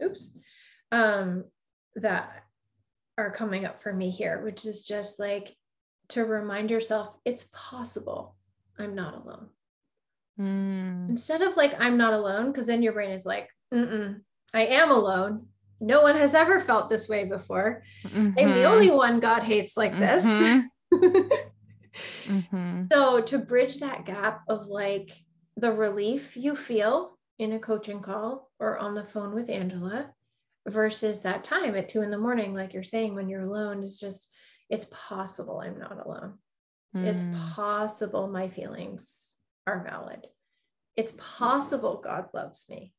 [0.03, 0.37] oops
[0.91, 1.45] um
[1.95, 2.43] that
[3.17, 5.57] are coming up for me here which is just like
[6.09, 8.35] to remind yourself it's possible
[8.79, 9.49] i'm not alone
[10.41, 11.09] mm.
[11.09, 14.21] instead of like i'm not alone because then your brain is like Mm-mm,
[14.53, 15.47] i am alone
[15.85, 17.83] no one has ever felt this way before.
[18.05, 18.39] Mm-hmm.
[18.39, 20.25] I'm the only one God hates like this.
[20.25, 20.97] Mm-hmm.
[22.25, 22.85] mm-hmm.
[22.91, 25.11] So, to bridge that gap of like
[25.57, 30.11] the relief you feel in a coaching call or on the phone with Angela
[30.67, 34.01] versus that time at two in the morning, like you're saying, when you're alone, is
[34.01, 34.31] just,
[34.71, 36.35] it's possible I'm not alone.
[36.97, 37.07] Mm.
[37.07, 40.27] It's possible my feelings are valid.
[40.97, 42.95] It's possible God loves me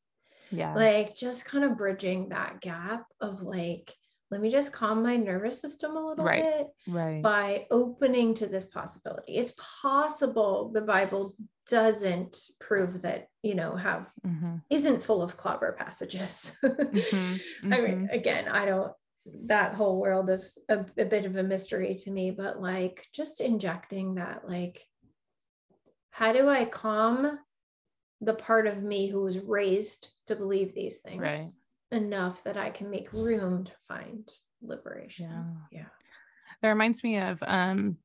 [0.50, 3.92] yeah like just kind of bridging that gap of like
[4.30, 6.42] let me just calm my nervous system a little right.
[6.42, 11.32] bit right by opening to this possibility it's possible the bible
[11.68, 14.56] doesn't prove that you know have mm-hmm.
[14.70, 17.16] isn't full of clobber passages mm-hmm.
[17.16, 17.72] Mm-hmm.
[17.72, 18.14] i mean mm-hmm.
[18.14, 18.92] again i don't
[19.46, 23.40] that whole world is a, a bit of a mystery to me but like just
[23.40, 24.80] injecting that like
[26.10, 27.38] how do i calm
[28.20, 31.46] the part of me who was raised to believe these things Right.
[31.90, 34.30] enough that I can make room to find
[34.62, 35.30] liberation.
[35.70, 35.80] Yeah.
[35.80, 35.86] Yeah.
[36.62, 37.98] That reminds me of um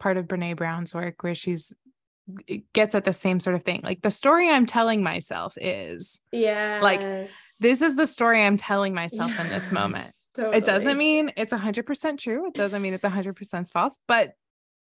[0.00, 1.72] part of Brene Brown's work where she's
[2.74, 3.80] gets at the same sort of thing.
[3.82, 6.80] Like the story I'm telling myself is Yeah.
[6.82, 7.00] Like
[7.60, 10.10] this is the story I'm telling myself in this moment.
[10.36, 12.46] It doesn't mean it's 100% true.
[12.48, 14.34] It doesn't mean it's 100% false, but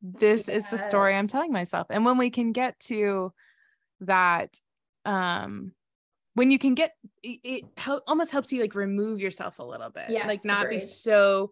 [0.02, 1.88] this is the story I'm telling myself.
[1.90, 3.34] And when we can get to
[4.02, 4.60] that
[5.06, 5.74] um
[6.34, 9.90] when you can get it, it hel- almost helps you like remove yourself a little
[9.90, 10.06] bit.
[10.10, 11.52] Yes, like not be so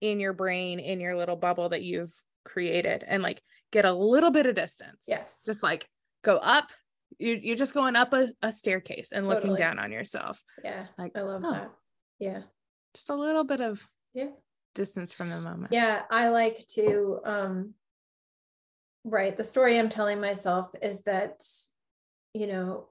[0.00, 2.12] in your brain in your little bubble that you've
[2.44, 5.06] created and like get a little bit of distance.
[5.08, 5.42] Yes.
[5.44, 5.88] Just like
[6.22, 6.70] go up.
[7.18, 10.42] You're, you're just going up a, a staircase and looking down on yourself.
[10.62, 10.86] yeah.
[10.98, 11.52] Like, I love oh.
[11.52, 11.70] that.
[12.18, 12.42] Yeah.
[12.94, 14.28] Just a little bit of Yeah.
[14.74, 15.72] distance from the moment.
[15.72, 16.02] Yeah.
[16.10, 17.74] I like to um
[19.04, 19.36] right.
[19.36, 21.42] The story I'm telling myself is that,
[22.34, 22.88] you know,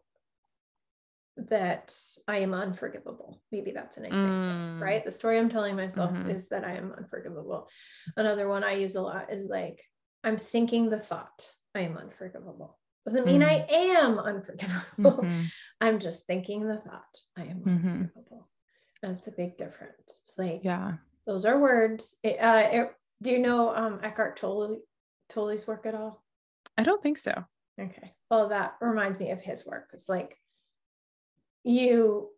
[1.37, 1.95] that
[2.27, 3.41] I am unforgivable.
[3.51, 4.39] Maybe that's an example.
[4.39, 4.81] Mm.
[4.81, 5.05] right?
[5.05, 6.29] The story I'm telling myself Mhm.
[6.29, 7.69] is that I am unforgivable.
[8.15, 9.83] Another one I use a lot is like,
[10.23, 12.79] I'm thinking the thought, I am unforgivable.
[13.05, 15.23] Doesn't mean I am unforgivable.
[15.23, 15.51] Mhm.
[15.81, 17.65] I'm just thinking the thought, I am Mhm.
[18.01, 18.49] unforgivable.
[19.01, 20.19] That's a big difference.
[20.23, 20.97] It's like, Yeah.
[21.25, 22.17] those are words.
[22.23, 24.81] It, uh, it, do you know um, Eckhart Tolle,
[25.29, 26.23] Tolle's work at all?
[26.77, 27.45] I don't think so.
[27.79, 28.11] Okay.
[28.31, 29.89] Well, that reminds me of his work.
[29.93, 30.37] It's like
[31.63, 32.29] you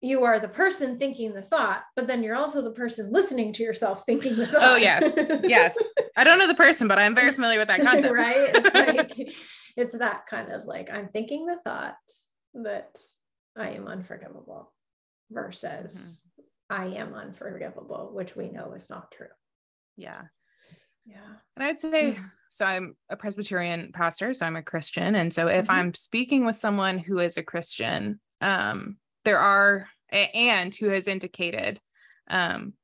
[0.00, 3.62] you are the person thinking the thought, but then you're also the person listening to
[3.62, 4.60] yourself thinking the thought.
[4.62, 5.16] Oh, yes.
[5.44, 5.78] Yes.
[6.16, 8.12] I don't know the person, but I'm very familiar with that concept.
[8.12, 8.50] right?
[8.52, 8.74] It's
[9.18, 9.34] like
[9.76, 11.94] it's that kind of like I'm thinking the thought
[12.54, 12.98] that
[13.56, 14.72] I am unforgivable
[15.30, 16.28] versus Mm-hmm.
[16.70, 19.26] I am unforgivable, which we know is not true.
[19.98, 20.22] Yeah.
[21.04, 21.16] Yeah.
[21.56, 25.14] And I'd say, so I'm a Presbyterian pastor, so I'm a Christian.
[25.14, 25.74] And so if Mhm.
[25.74, 31.80] I'm speaking with someone who is a Christian, um, there are, and who has indicated,
[32.28, 32.74] um,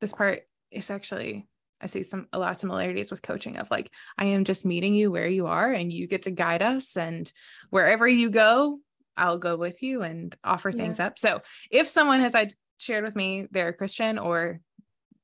[0.00, 1.46] this part is actually,
[1.80, 4.94] I see some, a lot of similarities with coaching of like, I am just meeting
[4.94, 6.96] you where you are and you get to guide us.
[6.96, 7.30] And
[7.70, 8.80] wherever you go,
[9.16, 11.18] I'll go with you and offer things up.
[11.18, 14.60] So if someone has I shared with me they're a Christian or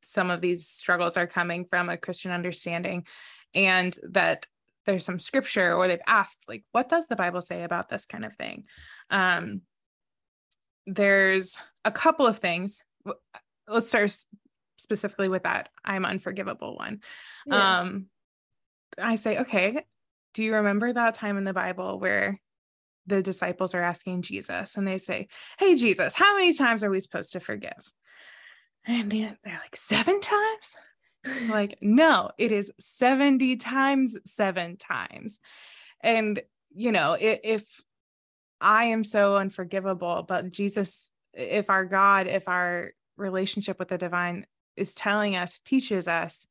[0.06, 3.04] some of these struggles are coming from a Christian understanding
[3.54, 4.46] and that
[4.86, 8.24] there's some scripture or they've asked like what does the bible say about this kind
[8.24, 8.64] of thing?
[9.10, 9.62] Um
[10.86, 12.82] there's a couple of things.
[13.66, 14.16] Let's start
[14.76, 15.70] specifically with that.
[15.84, 17.00] I'm unforgivable one.
[17.46, 17.80] Yeah.
[17.80, 18.06] um
[18.98, 19.84] i say okay
[20.34, 22.40] do you remember that time in the bible where
[23.06, 27.00] the disciples are asking jesus and they say hey jesus how many times are we
[27.00, 27.92] supposed to forgive
[28.86, 30.76] and they're like seven times?
[31.48, 35.40] Like no it is 70 times seven times.
[36.00, 36.40] And
[36.72, 37.82] you know if, if
[38.60, 44.46] i am so unforgivable but jesus if our god if our relationship with the divine
[44.76, 46.46] is telling us teaches us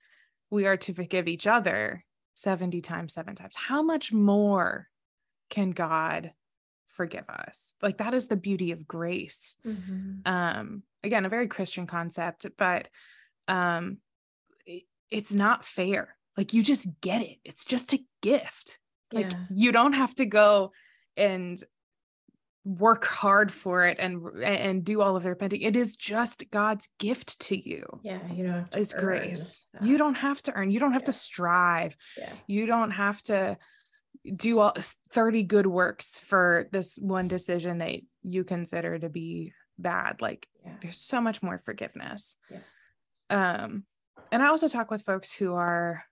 [0.50, 2.04] we are to forgive each other
[2.36, 3.56] 70 times seven times.
[3.56, 4.90] How much more
[5.50, 6.34] can god
[6.96, 7.74] forgive us.
[7.82, 9.58] Like that is the beauty of grace.
[9.66, 10.26] Mhm.
[10.28, 12.88] um again a very christian concept but
[13.48, 13.98] um
[14.66, 16.16] it- it's not fair.
[16.38, 17.38] Like you just get it.
[17.44, 18.80] It's just a gift.
[19.14, 19.46] Like yeah.
[19.52, 20.72] you don't have to go
[21.16, 21.64] and
[22.64, 25.62] work hard for it and and do all of the repenting.
[25.62, 27.86] It is just god's gift to you.
[28.04, 28.20] Yeah.
[28.34, 29.02] You don't have to is earn.
[29.06, 29.66] grace.
[29.74, 29.84] That.
[29.88, 30.72] you don't have to earn.
[30.72, 31.96] You don't have to strive.
[32.18, 32.34] Yeah.
[32.48, 33.58] you don't have to
[34.34, 34.74] do all
[35.12, 40.74] 30 good works for this one decision that you consider to be bad like Yeah.
[40.82, 42.60] there's so much more forgiveness Yeah.
[43.30, 43.86] um
[44.32, 46.04] and i also talk with folks who are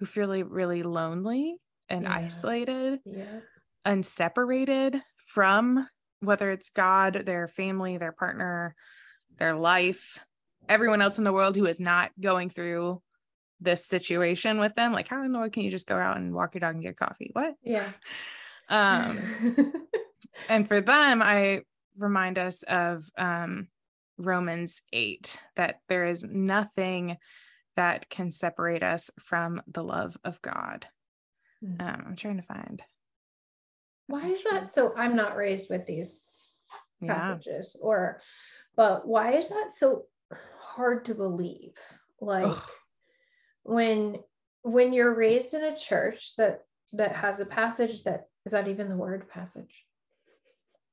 [0.00, 1.56] who feel really, really lonely
[1.88, 2.14] and Yeah.
[2.14, 3.40] isolated Yeah.
[3.84, 5.88] and separated from
[6.20, 8.74] whether it's god their family their partner
[9.38, 10.18] their life
[10.68, 13.00] everyone else in the world who is not going through
[13.60, 16.34] this situation with them like how in the world can you just go out and
[16.34, 17.88] walk your dog and get coffee what Yeah.
[18.68, 19.18] um
[20.48, 21.62] and for them i
[21.96, 23.68] remind us of um
[24.16, 27.16] romans 8 that there is nothing
[27.76, 30.86] that can separate us from the love of god
[31.64, 31.80] Mhm.
[31.80, 32.82] um i'm trying to find
[34.06, 34.94] Why is that so?
[34.96, 36.34] I'm not raised with these
[37.00, 38.20] yeah passages, or,
[38.74, 41.74] but why is that so hard to believe?
[42.20, 42.62] Like Ugh.
[43.68, 44.18] When
[44.62, 46.60] when you're raised in a church that
[46.92, 49.84] that has a passage that is that even the word passage?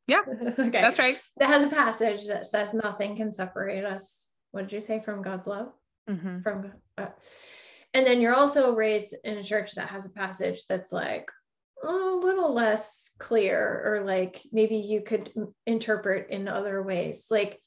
[0.07, 0.21] Yeah,
[0.59, 4.28] okay, that's right That has a passage that says nothing can separate us.
[4.51, 5.71] What did you say from God's love?
[6.09, 6.43] Mhm.
[6.43, 6.73] from God.
[6.97, 7.07] Uh,
[7.95, 11.32] and then you're also raised in a church that has a passage that's like
[11.84, 15.32] a little less clear or like maybe you could
[15.65, 17.59] interpret in other ways like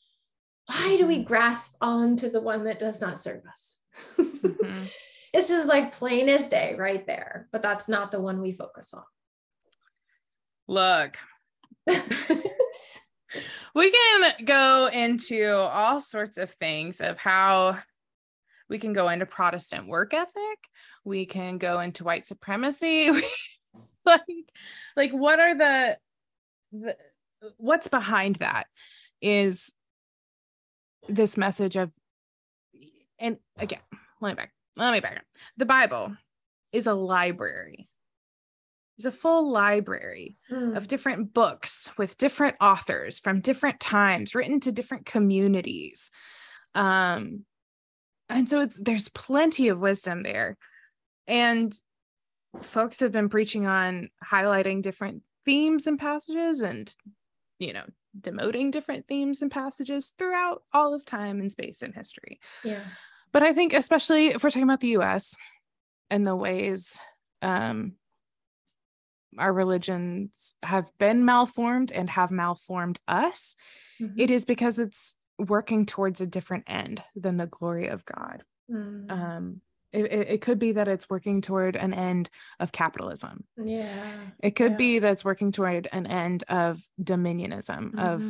[0.67, 3.78] why do we grasp on to the one that does not serve us
[4.17, 4.85] mm-hmm.
[5.33, 8.95] it's just like plain as day right there but that's not the one we focus
[8.95, 9.05] on.
[10.67, 11.17] Look.
[13.75, 17.79] We can go into all sorts of things of how
[18.69, 20.59] we can go into protestant work ethic.
[21.05, 23.11] We can go into white supremacy.
[24.07, 24.23] Like
[24.97, 25.99] like what are the
[26.73, 26.97] the
[27.59, 28.67] what's behind that
[29.21, 29.71] is
[31.11, 31.91] this message of
[33.19, 33.81] and again
[34.21, 35.25] let me back let me back up.
[35.57, 36.17] The bible
[36.73, 37.89] is a library.
[38.97, 40.77] It's a full library mm.
[40.77, 46.11] of different books with different authors from different times written to different communities.
[46.75, 47.45] Um
[48.29, 50.57] and so it's there's plenty of wisdom there.
[51.27, 51.75] And
[52.63, 56.95] folks have been preaching on highlighting different themes and passages and
[57.59, 57.85] you know
[58.19, 62.81] demoting different themes and passages throughout all of time and space and history yeah
[63.33, 65.37] but i think especially if we're talking about the us
[66.11, 66.99] and the ways
[67.43, 67.93] um
[69.37, 73.55] our religions have been malformed and have malformed us
[74.01, 74.19] mm-hmm.
[74.19, 79.11] it is because it's working towards a different end than the glory of god mm.
[79.11, 79.61] um
[79.93, 82.29] it, it, could be that it's working toward an end
[82.61, 83.45] of capitalism.
[83.57, 84.13] Yeah.
[84.43, 84.77] It could yeah.
[84.77, 87.99] be that's working toward an end of dominionism, mm-hmm.
[87.99, 88.23] of,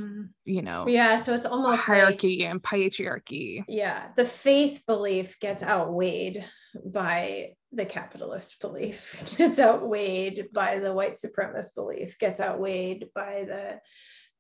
[0.45, 1.17] you know, yeah.
[1.17, 3.65] So it's almost hierarchy like, and patriarchy.
[3.69, 4.09] Yeah.
[4.17, 6.45] The faith belief gets outweighed
[6.85, 13.81] by the capitalist belief, gets outweighed by the white supremacist belief, gets outweighed by the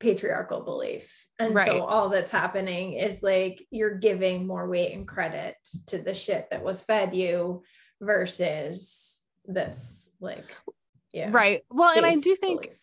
[0.01, 1.26] patriarchal belief.
[1.38, 1.66] And right.
[1.66, 5.55] so all that's happening is like you're giving more weight and credit
[5.86, 7.62] to the shit that was fed you
[8.01, 10.55] versus this like
[11.12, 11.30] yeah.
[11.30, 11.62] Right.
[11.70, 12.78] Well, and I do think belief.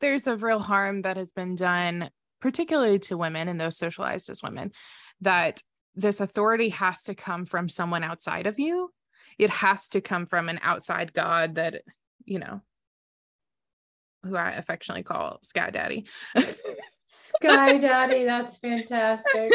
[0.00, 2.10] there's a real harm that has been done
[2.40, 4.72] particularly to women and those socialized as women
[5.20, 5.62] that
[5.94, 8.90] this authority has to come from someone outside of you.
[9.38, 11.82] It has to come from an outside god that,
[12.24, 12.60] you know,
[14.24, 16.06] who I affectionately call Sky Daddy.
[17.06, 19.52] Sky Daddy, that's fantastic.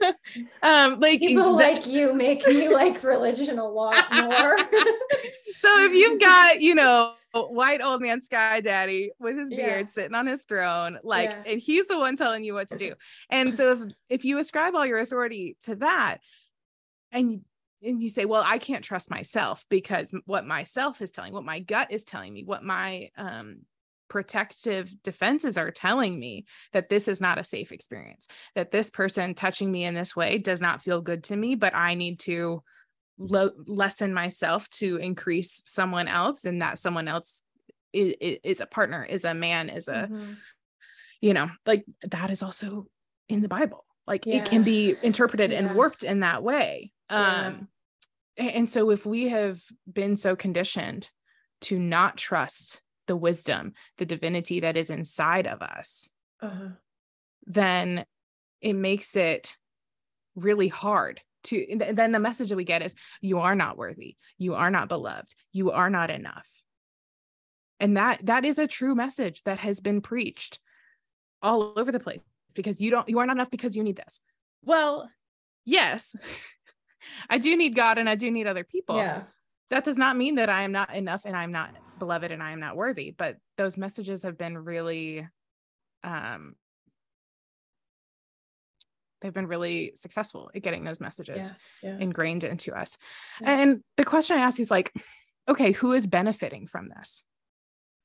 [0.62, 4.58] um, like people like you make me like religion a lot more.
[5.60, 9.92] so if you've got, you know, white old man Sky Daddy with his beard yeah.
[9.92, 11.52] sitting on his throne, like, yeah.
[11.52, 12.94] and he's the one telling you what to do.
[13.30, 16.18] And so if if you ascribe all your authority to that,
[17.12, 17.40] and you
[17.80, 21.60] and you say, well, I can't trust myself because what myself is telling, what my
[21.60, 23.60] gut is telling me, what my um
[24.08, 29.34] protective defenses are telling me that this is not a safe experience, that this person
[29.34, 32.62] touching me in this way does not feel good to me, but I need to
[33.18, 37.42] lo- lessen myself to increase someone else, and that someone else
[37.92, 40.32] is, is a partner, is a man, is a, mm-hmm.
[41.20, 42.86] you know, like that is also
[43.28, 43.84] in the Bible.
[44.06, 44.36] Like yeah.
[44.36, 45.58] it can be interpreted yeah.
[45.58, 46.92] and warped in that way.
[47.10, 47.46] Yeah.
[47.46, 47.68] Um,
[48.38, 51.10] and so if we have been so conditioned
[51.62, 56.68] to not trust the wisdom, the divinity that is inside of us, uh-huh.
[57.46, 58.04] then
[58.60, 59.56] it makes it
[60.36, 64.16] really hard to then the message that we get is you are not worthy.
[64.38, 65.34] You are not beloved.
[65.52, 66.48] You are not enough.
[67.80, 70.58] And that that is a true message that has been preached
[71.40, 72.20] all over the place
[72.54, 74.20] because you don't you are not enough because you need this.
[74.62, 75.08] Well
[75.64, 76.16] yes
[77.30, 78.96] i do need god and i do need other people.
[78.96, 79.22] Yeah.
[79.70, 82.52] That does not mean that i am not enough and i'm not beloved and I
[82.52, 83.10] am not worthy.
[83.10, 85.26] But those messages have been really
[86.04, 86.54] um
[89.20, 91.98] they've been really successful at getting those messages yeah, yeah.
[91.98, 92.96] ingrained into us.
[93.40, 93.60] Yeah.
[93.60, 94.92] And the question I ask is like,
[95.48, 97.24] okay, who is benefiting from this?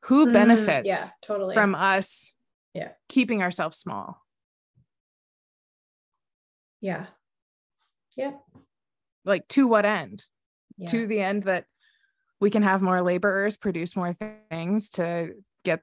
[0.06, 1.54] Who mm, benefits yeah, totally.
[1.54, 2.34] from us
[2.74, 2.90] yeah.
[3.10, 4.22] keeping ourselves small?
[6.82, 7.06] Yeah.
[8.18, 8.42] Yep.
[9.24, 10.26] Like to what end?
[10.88, 11.66] To the end that
[12.40, 14.16] we can have more laborers produce more
[14.50, 15.82] things to get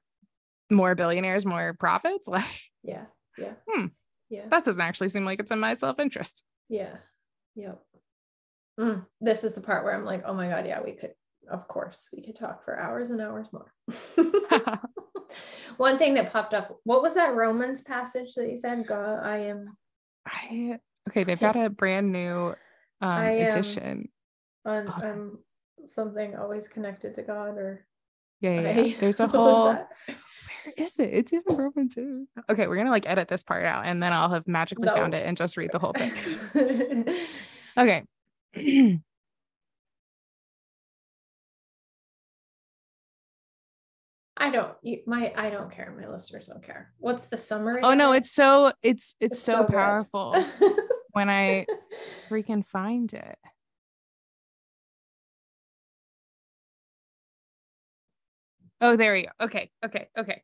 [0.69, 2.27] more billionaires more profits?
[2.31, 2.45] Like
[2.83, 3.05] yeah
[3.37, 3.53] yeah.
[3.69, 3.87] hmm.
[4.29, 4.45] yeah.
[4.49, 6.43] that doesn't actually seem like it's in my self-interest.
[6.69, 6.95] Yeah
[7.55, 7.79] yep.
[8.79, 9.05] Mm.
[9.19, 11.11] this is the part where i'm like oh my god yeah we could
[11.49, 13.73] of course we could talk for hours and hours more.
[15.77, 18.85] One thing that popped up what was that romans passage that you said?
[18.87, 19.75] God i am.
[20.25, 20.79] I
[21.09, 22.49] okay they've got a brand new
[23.01, 24.09] um I edition.
[24.65, 25.39] on, um
[25.85, 27.85] something always connected to God or
[28.39, 28.95] yeah, yeah, yeah.
[28.99, 31.09] there's a whole where is it?
[31.13, 32.27] It's even broken too.
[32.49, 34.93] Okay, we're gonna like edit this part out and then I'll have magically no.
[34.93, 36.11] found it and just read the whole thing.
[37.77, 38.03] okay.
[44.37, 44.75] I don't
[45.05, 45.95] my I don't care.
[45.99, 46.91] My listeners don't care.
[46.97, 47.81] What's the summary?
[47.83, 50.35] Oh no, it's so it's it's, It's so, so powerful
[51.11, 51.65] when I
[52.29, 53.37] freaking find it.
[58.81, 59.45] Oh, there we go.
[59.45, 60.41] Okay, okay, okay.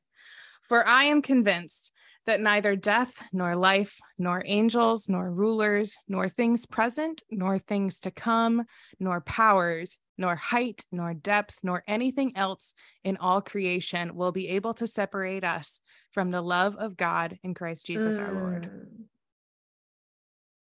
[0.61, 1.91] For I am convinced
[2.27, 8.11] that neither death, nor life, nor angels, nor rulers, nor things present, nor things to
[8.11, 8.65] come,
[8.99, 12.73] nor powers, nor height, nor depth, nor anything else
[13.03, 15.79] in all creation will be able to separate us
[16.11, 18.69] from the love of God in Christ Jesus our Lord.
[18.69, 19.03] Mm.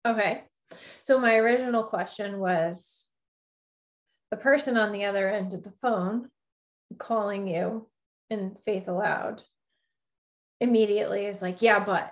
[0.06, 0.44] Okay.
[1.04, 3.08] So my original question was
[4.32, 6.30] the person on the other end of the phone
[6.98, 7.88] calling you
[8.30, 9.42] in faith aloud
[10.60, 12.12] immediately is like, yeah, but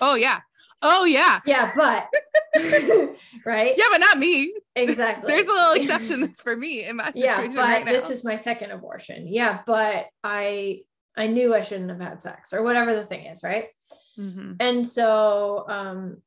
[0.00, 0.40] Oh, yeah.
[0.82, 1.40] Oh, yeah.
[1.46, 2.08] yeah, but
[3.46, 3.74] right?
[3.76, 4.54] Yeah, but not me.
[4.74, 5.26] Exactly.
[5.32, 7.90] There's a little exception that's for me in my yeah, but right now.
[7.92, 9.26] this is my second abortion.
[9.26, 10.82] Yeah, but I
[11.16, 13.68] I knew I shouldn't have had sex or whatever the thing is, right?
[14.18, 14.56] Mhm.
[14.60, 16.18] And so um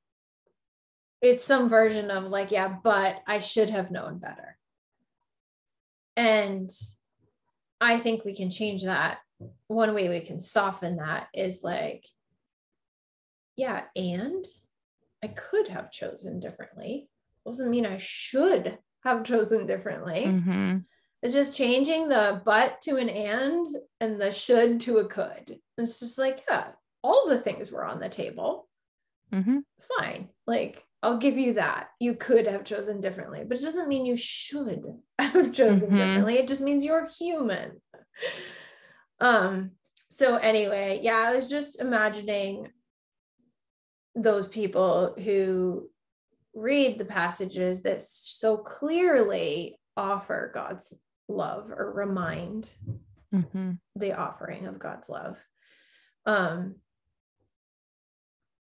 [1.21, 4.57] it's some version of like, yeah, but I should have known better.
[6.15, 6.69] And
[7.81, 9.19] I think we can change that.
[9.67, 12.05] One way we can soften that is like,
[13.55, 14.45] yeah, and
[15.23, 17.09] I could have chosen differently.
[17.45, 20.25] Doesn't mean I should have chosen differently.
[20.25, 20.85] Mhm.
[21.21, 23.65] It's just changing the but to an and
[23.99, 25.59] and the should to a could.
[25.77, 26.71] It's just like, yeah,
[27.03, 28.69] all the things were on the table.
[29.33, 29.63] Mhm.
[29.97, 30.29] Fine.
[30.47, 31.89] Like, I'll give you that.
[31.99, 34.83] You could have chosen differently, but it doesn't mean you should
[35.19, 35.97] have chosen Mhm.
[35.97, 36.37] differently.
[36.37, 37.81] It just means you're human.
[39.19, 39.71] Um,
[40.09, 42.71] so anyway, yeah, I was just imagining
[44.15, 45.89] those people who
[46.53, 50.93] read the passages that so clearly offer God's
[51.27, 52.69] love or remind
[53.33, 53.79] Mhm.
[53.95, 55.45] the offering of God's love.
[56.25, 56.81] Um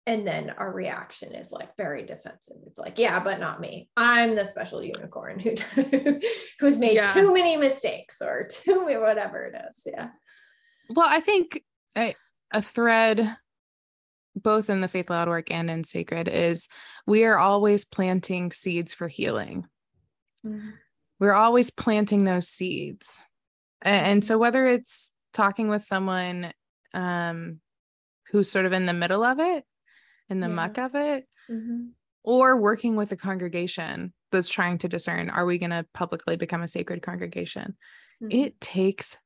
[0.08, 2.58] and then our reaction is like very defensive.
[2.68, 3.90] It's like, yeah, but not me.
[3.98, 5.56] I'm the special unicorn who
[6.60, 7.06] who's made Yeah.
[7.06, 9.88] too many mistakes or too many whatever it is.
[9.92, 10.10] Yeah.
[10.90, 11.64] Well, I think
[11.98, 12.16] a,
[12.54, 13.36] a thread
[14.36, 16.68] both in the Faith Aloud work and in sacred is
[17.08, 19.66] we are always planting seeds for healing.
[21.20, 23.24] We're always planting those seeds.
[23.84, 26.52] A- And, so whether it's talking with someone
[26.94, 27.60] um
[28.32, 29.64] who's sort of in the middle of it,
[30.30, 30.54] in the Yeah.
[30.54, 31.92] muck of it, Mhm.
[32.24, 36.62] or working with a congregation that's trying to discern are we going to publicly become
[36.64, 37.78] a sacred congregation?
[38.22, 38.34] Mhm.
[38.34, 39.18] It takes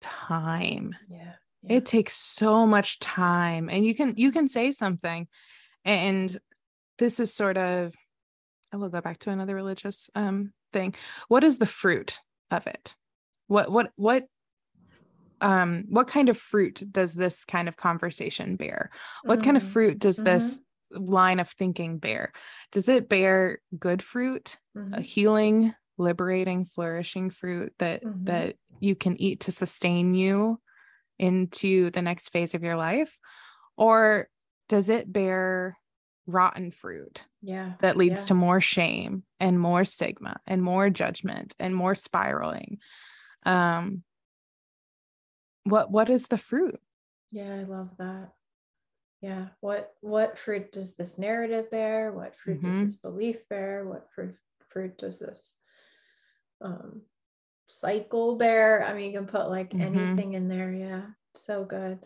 [0.00, 0.94] time.
[1.08, 1.34] yeah.
[1.68, 5.26] it takes so much time and you can you can say something
[5.84, 6.38] and
[6.98, 7.92] this is sort of
[8.72, 10.94] i will go back to another religious um thing
[11.26, 12.20] what is the fruit
[12.52, 12.94] of it
[13.48, 14.26] what what what
[15.40, 18.90] um what kind of fruit does this kind of conversation bear
[19.24, 19.66] what kind of Mm.
[19.66, 20.60] fruit does this
[20.90, 22.32] line of thinking bear
[22.72, 24.96] does it bear good fruit Mhm.
[24.96, 28.24] a healing liberating flourishing fruit that Mhm.
[28.26, 30.60] that you can eat to sustain you
[31.18, 33.18] into the next phase of your life
[33.76, 34.28] or
[34.68, 35.78] does it bear
[36.26, 37.74] rotten fruit yeah.
[37.80, 38.26] that leads yeah.
[38.26, 42.78] to more shame and more stigma and more judgment and more spiraling
[43.44, 44.02] um
[45.66, 46.80] what what is the fruit
[47.30, 48.32] Yeah, I love that.
[49.20, 49.48] Yeah.
[49.60, 52.12] What what fruit does this narrative bear?
[52.12, 52.82] What fruit does Mhm.
[52.84, 53.84] this belief bear?
[53.86, 54.36] What fruit
[54.68, 55.56] fruit does this
[56.60, 57.02] um
[57.68, 58.84] cycle bear?
[58.84, 59.80] I mean, you can put like Mhm.
[59.80, 60.72] anything in there.
[60.72, 61.06] Yeah.
[61.34, 61.98] So good.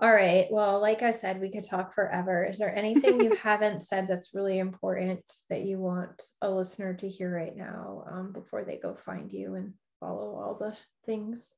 [0.00, 0.46] All right.
[0.50, 2.44] Well, like I said, we could talk forever.
[2.44, 7.08] Is there anything you haven't said that's really important that you want a listener to
[7.08, 11.54] hear right now um, before they go find you and follow all the things?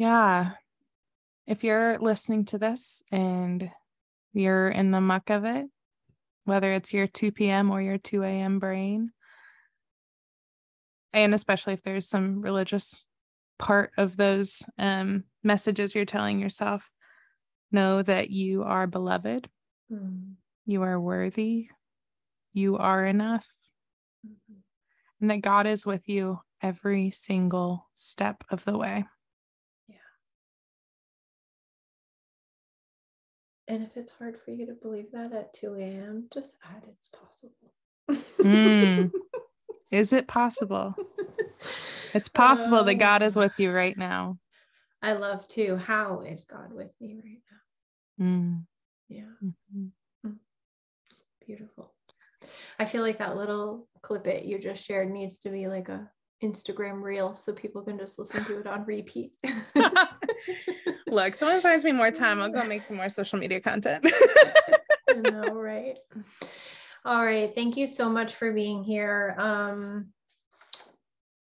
[0.00, 0.52] Yeah.
[1.46, 3.70] If you're listening to this and
[4.32, 5.66] you're in the muck of it
[6.44, 9.10] whether it's your 2 p.m or your 2 a.m brain
[11.12, 13.04] and especially if there's some religious
[13.58, 16.88] part of those um, messages you're telling yourself
[17.72, 19.48] know that you are beloved.
[19.90, 20.32] Hmm.
[20.64, 21.68] you are worthy.
[22.52, 23.46] You are enough.
[24.26, 24.62] Mhm.
[25.20, 29.04] and that god is with you every single step of the way
[33.70, 37.06] And if it's hard for you to believe that at 2 a.m., just add it's
[37.08, 37.72] possible.
[38.42, 39.12] Mm.
[39.92, 40.94] is it possible
[42.14, 43.40] it's possible that god is Oh.
[43.42, 44.38] with you right now
[45.02, 45.76] I love too.
[45.76, 47.40] How is God with me right
[48.18, 48.24] now?
[48.26, 48.66] Mm.
[49.08, 50.38] Yeah, Mhm.
[51.08, 51.94] it's beautiful.
[52.78, 56.10] I feel like that little clip it you just shared needs to be like a
[56.42, 59.36] Instagram reel so people can just listen to it on repeat.
[61.06, 62.40] Look, someone finds me more time.
[62.40, 64.06] I'll go make some more social media content.
[65.08, 65.98] I know, right?
[67.04, 67.52] All right.
[67.54, 69.34] Thank you so much for being here.
[69.38, 70.08] Um,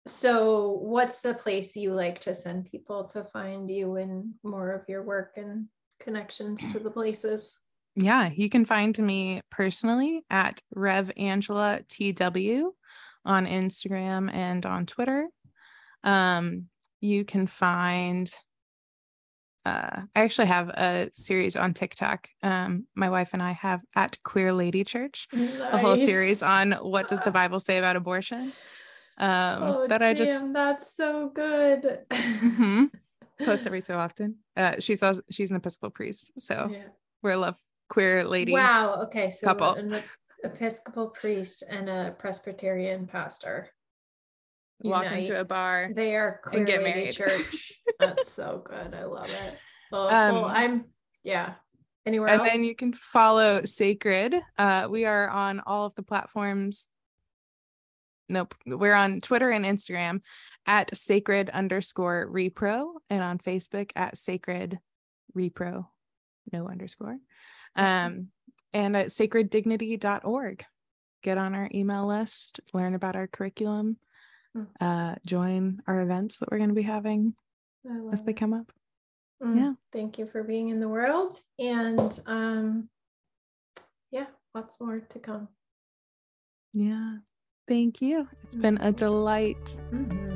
[0.07, 4.89] so, what's the place you like to send people to find you and more of
[4.89, 5.67] your work and
[5.99, 7.59] connections to the places?
[7.97, 12.76] Yeah, you can find me personally at Rev Angela TW
[13.27, 15.29] on Instagram and on Twitter.
[16.05, 16.67] Um,
[17.01, 18.33] you can find
[19.67, 22.29] uh, I actually have a series on TikTok.
[22.41, 25.59] Um, my wife and I have at Queer Lady Church, nice.
[25.59, 28.53] a whole series on what does the Bible say about abortion.
[29.19, 32.01] Um, oh, that I just that's so good.
[32.11, 32.85] mm-hmm.
[33.45, 34.37] Post every so often.
[34.57, 36.85] Uh, she's also she's an Episcopal priest, so yeah.
[37.23, 37.57] we're a love
[37.89, 38.53] queer lady.
[38.53, 39.03] Wow.
[39.05, 39.75] Okay, so couple.
[39.75, 40.01] an
[40.45, 43.71] Episcopal priest and a Presbyterian pastor
[44.81, 45.25] walk Unite.
[45.25, 45.91] into a bar.
[45.95, 47.13] They are and get married.
[47.13, 47.73] church.
[47.99, 48.95] That's so good.
[48.95, 49.59] I love it.
[49.91, 50.87] Well, um, well I'm
[51.23, 51.55] yeah.
[52.05, 52.51] Anywhere and else?
[52.51, 54.37] then you can follow Sacred.
[54.57, 56.87] Uh, we are on all of the platforms.
[58.29, 60.21] Nope, we're on Twitter and Instagram
[60.67, 64.79] at sacred underscore repro and on Facebook at sacred
[65.37, 65.87] repro,
[66.53, 67.19] no underscore.
[67.77, 68.29] Um,
[68.77, 70.65] and at sacreddignity.org.
[71.23, 73.97] Get on our email list, learn about our curriculum,
[74.55, 74.67] mm.
[74.81, 77.35] uh, join our events that we're going to be having
[78.13, 78.71] as they come up.
[79.43, 79.57] Mm.
[79.57, 79.73] Yeah.
[79.93, 81.41] Thank you for being in the world.
[81.59, 82.91] And um,
[84.11, 85.49] yeah, lots more to come.
[86.75, 87.17] Yeah.
[87.67, 88.29] Thank you.
[88.43, 88.63] It's mm-hmm.
[88.63, 89.75] been a delight.
[89.91, 90.36] Mm-hmm.